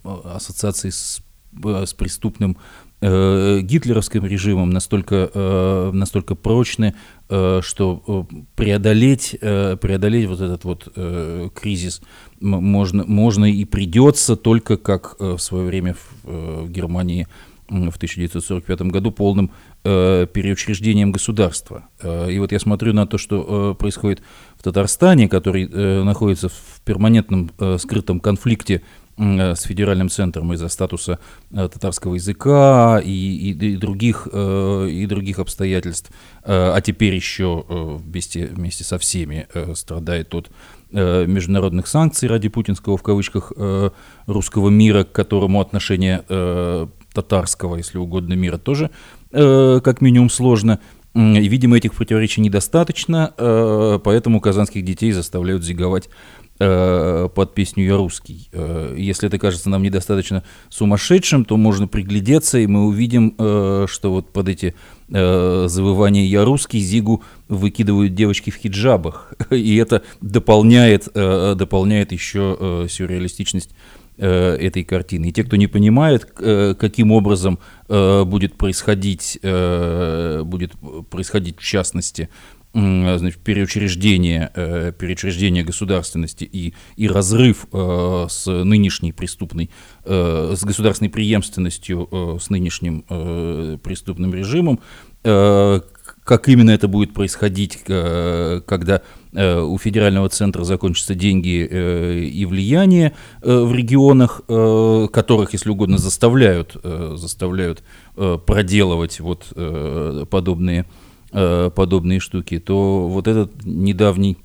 ассоциации 0.05 0.91
с, 0.91 1.23
с 1.65 1.95
преступным 1.95 2.53
э, 2.53 2.88
гитлеровским 3.01 4.27
режимом 4.27 4.71
настолько, 4.71 5.31
э, 5.33 5.91
настолько 5.93 6.35
прочны, 6.35 6.95
э, 7.29 7.61
что 7.63 8.03
э, 8.33 8.35
преодолеть, 8.57 9.37
э, 9.41 9.77
преодолеть 9.81 10.27
вот 10.27 10.41
этот 10.41 10.65
вот 10.65 10.89
э, 10.97 11.49
кризис 11.55 12.03
можно, 12.41 13.05
можно 13.05 13.45
и 13.45 13.65
придется 13.65 14.35
только 14.37 14.77
как 14.77 15.17
э, 15.21 15.33
в 15.33 15.39
свое 15.39 15.65
время 15.67 15.95
в, 15.95 16.09
э, 16.25 16.67
Германии 16.69 17.29
в 17.69 17.97
1945 17.97 18.83
году 18.83 19.13
полным 19.13 19.53
э, 19.85 20.27
переучреждением 20.33 21.13
государства. 21.13 21.89
Э, 22.01 22.33
и 22.33 22.39
вот 22.41 22.51
я 22.51 22.59
смотрю 22.59 22.95
на 22.95 23.07
то, 23.07 23.19
что 23.19 23.73
э, 23.73 23.79
происходит 23.79 24.23
в 24.57 24.63
Татарстане, 24.63 25.29
который 25.29 25.69
э, 25.71 26.03
находится 26.03 26.49
в 26.49 26.81
перманентном 26.85 27.51
э, 27.59 27.77
скрытом 27.79 28.19
конфликте 28.19 28.77
Э, 28.77 28.85
с 29.19 29.63
федеральным 29.63 30.09
центром 30.09 30.53
из-за 30.53 30.69
статуса 30.69 31.19
э, 31.51 31.69
татарского 31.69 32.15
языка 32.15 33.01
и, 33.05 33.11
и, 33.11 33.51
и, 33.51 33.77
других, 33.77 34.29
э, 34.33 34.89
и 34.91 35.07
других 35.07 35.41
обстоятельств, 35.41 36.11
а 36.45 36.81
теперь 36.81 37.15
еще 37.15 37.65
вместе, 37.69 38.47
вместе 38.47 38.85
со 38.85 38.99
всеми 38.99 39.47
страдает 39.75 40.35
от 40.35 40.51
международных 40.91 41.87
санкций 41.87 42.27
ради 42.27 42.49
путинского 42.49 42.97
в 42.97 43.03
кавычках 43.03 43.53
русского 44.27 44.71
мира, 44.71 45.05
к 45.05 45.13
которому 45.13 45.61
отношение 45.61 46.25
татарского, 47.13 47.77
если 47.77 47.99
угодно, 47.99 48.33
мира 48.33 48.57
тоже 48.57 48.91
как 49.31 50.01
минимум 50.01 50.31
сложно. 50.31 50.79
И, 51.15 51.49
видимо, 51.49 51.77
этих 51.77 51.95
противоречий 51.95 52.41
недостаточно, 52.41 53.35
поэтому 54.03 54.41
казанских 54.41 54.85
детей 54.85 55.13
заставляют 55.13 55.65
зиговать 55.65 56.09
Э, 56.09 56.38
под 56.59 57.55
песню 57.55 57.85
«Я 57.85 57.97
русский». 57.97 58.49
Э, 58.53 58.95
если 58.99 59.29
это 59.29 59.39
кажется 59.39 59.71
нам 59.71 59.83
недостаточно 59.83 60.43
сумасшедшим, 60.69 61.45
то 61.45 61.57
можно 61.57 61.87
приглядеться, 61.87 62.59
и 62.59 62.67
мы 62.67 62.87
увидим, 62.87 63.35
э, 63.39 63.87
что 63.89 64.11
вот 64.11 64.33
под 64.33 64.49
эти 64.49 64.75
завывания 65.09 66.27
«Я 66.27 66.45
русский» 66.45 66.81
Зигу 66.81 67.23
выкидывают 67.49 68.15
девочки 68.15 68.51
в 68.51 68.57
хиджабах. 68.57 69.33
И 69.51 69.77
это 69.77 70.03
дополняет, 70.21 71.09
дополняет 71.15 72.13
еще 72.13 72.87
сюрреалистичность 72.91 73.71
этой 74.19 74.85
картины. 74.85 75.27
И 75.27 75.33
те, 75.33 75.45
кто 75.45 75.57
не 75.57 75.67
понимает, 75.67 76.27
каким 76.27 77.13
образом 77.13 77.59
будет 77.89 78.59
происходить, 78.59 79.39
будет 79.43 80.73
происходить 81.09 81.59
в 81.59 81.65
частности 81.65 82.29
значит, 82.75 83.39
переучреждение, 83.39 84.51
э, 84.55 84.93
переучреждение 84.93 85.65
государственности 85.65 86.45
и, 86.45 86.75
и 86.97 87.09
разрыв 87.09 87.67
э, 87.73 88.27
с 88.29 88.47
нынешней 88.47 89.13
преступной, 89.13 89.71
э, 90.05 90.55
с 90.57 90.65
государственной 90.65 91.11
преемственностью 91.11 92.39
с 92.41 92.51
нынешним 92.51 93.03
преступным 93.83 94.35
режимом, 94.35 94.81
как 95.23 96.49
именно 96.49 96.71
это 96.71 96.89
будет 96.89 97.15
происходить, 97.15 97.79
когда 97.85 99.03
у 99.33 99.79
федерального 99.79 100.29
центра 100.29 100.65
закончатся 100.65 101.15
деньги 101.15 101.65
и 102.33 102.45
влияние 102.47 103.15
в 103.43 103.73
регионах, 103.73 104.43
которых, 104.47 105.53
если 105.53 105.71
угодно, 105.71 105.99
заставляют, 105.99 106.77
заставляют 106.83 107.83
проделывать 108.15 109.21
вот 109.21 109.53
подобные 110.31 110.87
подобные 111.31 112.21
штуки, 112.21 112.59
то 112.59 113.09
вот 113.09 113.29
этот 113.29 113.65
недавний, 113.65 114.39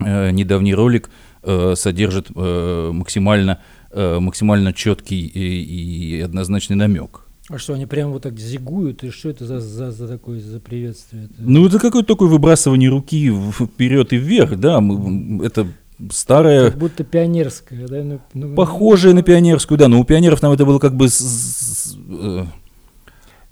э, 0.00 0.30
недавний 0.30 0.74
ролик 0.74 1.10
э, 1.42 1.74
содержит 1.76 2.30
э, 2.34 2.90
максимально, 2.92 3.60
э, 3.90 4.18
максимально 4.18 4.72
четкий 4.72 5.26
и, 5.26 6.16
и 6.16 6.20
однозначный 6.20 6.76
намек. 6.76 7.26
А 7.48 7.58
что, 7.58 7.74
они 7.74 7.86
прямо 7.86 8.12
вот 8.12 8.22
так 8.22 8.38
зигуют? 8.38 9.02
И 9.04 9.10
что 9.10 9.28
это 9.28 9.44
за, 9.46 9.60
за, 9.60 9.90
за 9.90 10.08
такое 10.08 10.40
за 10.40 10.60
приветствие? 10.60 11.28
Ну, 11.38 11.66
это 11.66 11.78
какое-то 11.78 12.14
такое 12.14 12.28
выбрасывание 12.28 12.88
руки 12.88 13.32
вперед 13.52 14.12
и 14.12 14.16
вверх, 14.16 14.56
да. 14.58 14.80
Мы, 14.80 15.44
это 15.44 15.66
старая... 16.10 16.70
Как 16.70 16.78
будто 16.78 17.04
пионерская, 17.04 17.88
да? 17.88 18.02
Ну, 18.02 18.20
ну, 18.32 18.54
похожая 18.54 19.12
на 19.12 19.22
пионерскую, 19.22 19.76
да. 19.76 19.88
Но 19.88 20.00
у 20.00 20.04
пионеров 20.04 20.40
нам 20.40 20.52
это 20.52 20.64
было 20.64 20.78
как 20.78 20.94
бы... 20.94 21.08
С, 21.08 21.18
с, 21.18 21.96
э, 22.08 22.44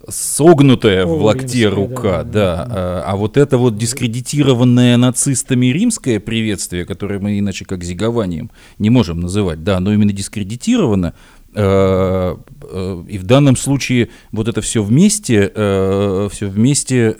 согнутая 0.07 1.05
О, 1.05 1.07
в 1.07 1.21
локте 1.21 1.65
римская, 1.65 1.69
рука, 1.69 2.23
да, 2.23 2.23
да. 2.23 2.65
да. 2.65 2.67
А, 2.69 3.03
а 3.07 3.15
вот 3.15 3.37
это 3.37 3.57
вот 3.57 3.77
дискредитированное 3.77 4.97
нацистами 4.97 5.67
римское 5.67 6.19
приветствие, 6.19 6.85
которое 6.85 7.19
мы 7.19 7.39
иначе 7.39 7.65
как 7.65 7.83
зигованием 7.83 8.51
не 8.77 8.89
можем 8.89 9.19
называть, 9.19 9.63
да, 9.63 9.77
оно 9.77 9.93
именно 9.93 10.13
дискредитировано, 10.13 11.13
э, 11.53 12.35
э, 12.61 13.03
и 13.07 13.17
в 13.17 13.23
данном 13.23 13.55
случае 13.55 14.09
вот 14.31 14.47
это 14.47 14.61
все 14.61 14.83
вместе, 14.83 15.51
э, 15.53 16.29
все 16.31 16.47
вместе 16.47 17.15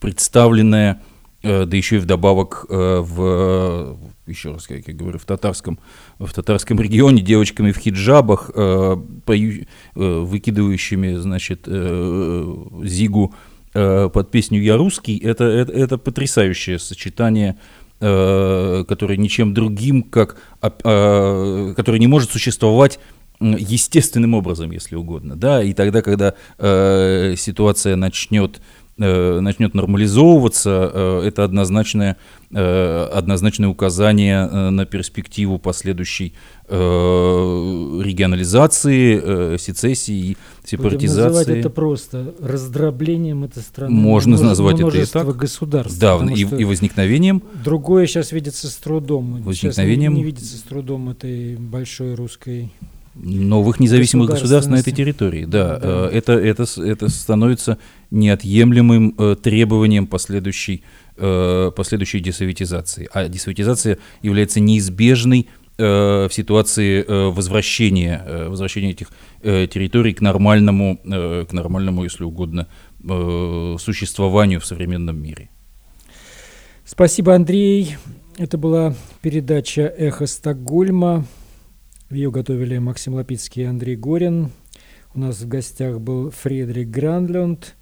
представленное, 0.00 1.00
да 1.46 1.76
еще 1.76 1.96
и 1.96 1.98
вдобавок 1.98 2.66
в 2.68 3.96
еще 4.26 4.52
раз, 4.52 4.66
как 4.66 4.86
я 4.86 4.94
говорю, 4.94 5.18
в 5.18 5.24
татарском, 5.24 5.78
в 6.18 6.32
татарском 6.32 6.80
регионе 6.80 7.22
девочками 7.22 7.72
в 7.72 7.78
хиджабах, 7.78 8.50
э, 8.54 8.96
пою, 9.24 9.62
э, 9.62 9.64
выкидывающими, 9.94 11.14
значит, 11.14 11.62
э, 11.66 12.54
зигу 12.84 13.34
э, 13.74 14.10
под 14.12 14.30
песню 14.30 14.60
«Я 14.60 14.76
русский», 14.76 15.18
это, 15.18 15.44
это, 15.44 15.72
это 15.72 15.98
потрясающее 15.98 16.78
сочетание, 16.78 17.56
э, 18.00 18.84
которое 18.88 19.16
ничем 19.16 19.54
другим, 19.54 20.02
как, 20.02 20.36
э, 20.62 21.74
которое 21.76 21.98
не 21.98 22.08
может 22.08 22.30
существовать 22.30 22.98
естественным 23.38 24.32
образом, 24.32 24.70
если 24.70 24.96
угодно, 24.96 25.36
да, 25.36 25.62
и 25.62 25.74
тогда, 25.74 26.00
когда 26.00 26.34
э, 26.58 27.34
ситуация 27.36 27.94
начнет 27.94 28.60
Э, 28.60 28.62
начнет 28.98 29.74
нормализовываться, 29.74 30.90
э, 30.92 31.22
это 31.26 31.44
однозначное, 31.44 32.16
э, 32.50 33.08
однозначное 33.12 33.68
указание 33.68 34.70
на 34.70 34.86
перспективу 34.86 35.58
последующей 35.58 36.32
регионализации, 36.68 39.56
сецессии 39.56 40.32
и 40.32 40.36
сепаратизации. 40.64 41.22
Будем 41.22 41.34
называть 41.34 41.48
это 41.48 41.70
просто 41.70 42.34
раздроблением 42.40 43.44
этой 43.44 43.62
страны. 43.62 43.94
Можно 43.94 44.42
назвать 44.42 44.80
это 44.80 44.98
и 44.98 45.04
так. 45.04 45.36
государств. 45.36 46.00
Да, 46.00 46.16
и, 46.16 46.40
и 46.40 46.64
возникновением. 46.64 47.40
Другое 47.64 48.08
сейчас 48.08 48.32
видится 48.32 48.68
с 48.68 48.74
трудом. 48.76 49.42
Возникновением. 49.42 50.12
Сейчас 50.12 50.16
не, 50.16 50.18
не 50.22 50.24
видится 50.24 50.56
с 50.56 50.62
трудом 50.62 51.10
этой 51.10 51.54
большой 51.54 52.14
русской 52.14 52.72
новых 53.14 53.80
независимых 53.80 54.30
государств 54.30 54.70
на 54.70 54.76
этой 54.76 54.92
территории. 54.92 55.44
Да, 55.44 55.78
да. 55.78 56.08
Это, 56.10 56.32
это, 56.32 56.64
это 56.76 57.08
становится 57.08 57.78
неотъемлемым 58.10 59.14
э, 59.18 59.36
требованием 59.42 60.06
последующей, 60.06 60.82
э, 61.16 61.70
последующей 61.74 62.20
десоветизации. 62.20 63.08
А 63.12 63.28
десоветизация 63.28 63.98
является 64.22 64.60
неизбежной 64.60 65.48
э, 65.78 66.28
в 66.28 66.30
ситуации 66.32 67.04
возвращения, 67.30 68.48
возвращения 68.48 68.90
этих 68.90 69.10
территорий 69.42 70.14
к 70.14 70.20
нормальному, 70.20 70.98
к 71.04 71.52
нормальному, 71.52 72.04
если 72.04 72.24
угодно, 72.24 72.68
существованию 73.78 74.60
в 74.60 74.66
современном 74.66 75.22
мире. 75.22 75.50
Спасибо, 76.84 77.34
Андрей. 77.34 77.96
Это 78.38 78.58
была 78.58 78.94
передача 79.22 79.82
«Эхо 79.82 80.26
Стокгольма». 80.26 81.26
Ее 82.10 82.30
готовили 82.30 82.78
Максим 82.78 83.14
Лапицкий 83.14 83.62
и 83.62 83.66
Андрей 83.66 83.96
Горин. 83.96 84.50
У 85.14 85.18
нас 85.18 85.40
в 85.40 85.48
гостях 85.48 85.98
был 85.98 86.30
Фредерик 86.30 86.88
Грандлюнд. 86.88 87.74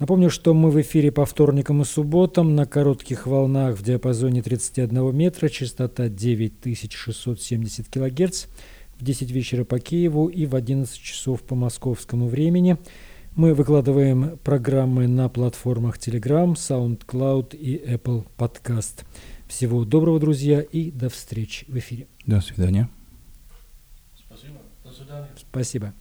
Напомню, 0.00 0.28
что 0.28 0.54
мы 0.54 0.70
в 0.70 0.80
эфире 0.80 1.12
по 1.12 1.24
вторникам 1.24 1.82
и 1.82 1.84
субботам 1.84 2.56
на 2.56 2.66
коротких 2.66 3.28
волнах 3.28 3.78
в 3.78 3.84
диапазоне 3.84 4.42
31 4.42 5.14
метра, 5.14 5.48
частота 5.48 6.08
9670 6.08 7.88
кГц, 7.88 8.46
в 8.98 9.04
10 9.04 9.30
вечера 9.30 9.64
по 9.64 9.78
Киеву 9.78 10.26
и 10.26 10.46
в 10.46 10.56
11 10.56 10.98
часов 10.98 11.42
по 11.42 11.54
московскому 11.54 12.26
времени. 12.26 12.76
Мы 13.36 13.54
выкладываем 13.54 14.36
программы 14.38 15.06
на 15.06 15.28
платформах 15.28 15.98
Telegram, 15.98 16.54
SoundCloud 16.54 17.56
и 17.56 17.76
Apple 17.76 18.26
Podcast. 18.36 19.04
Всего 19.46 19.84
доброго, 19.84 20.18
друзья, 20.18 20.60
и 20.60 20.90
до 20.90 21.08
встречи 21.08 21.66
в 21.68 21.78
эфире. 21.78 22.08
До 22.26 22.40
свидания. 22.40 22.88
Спасибо. 25.36 25.94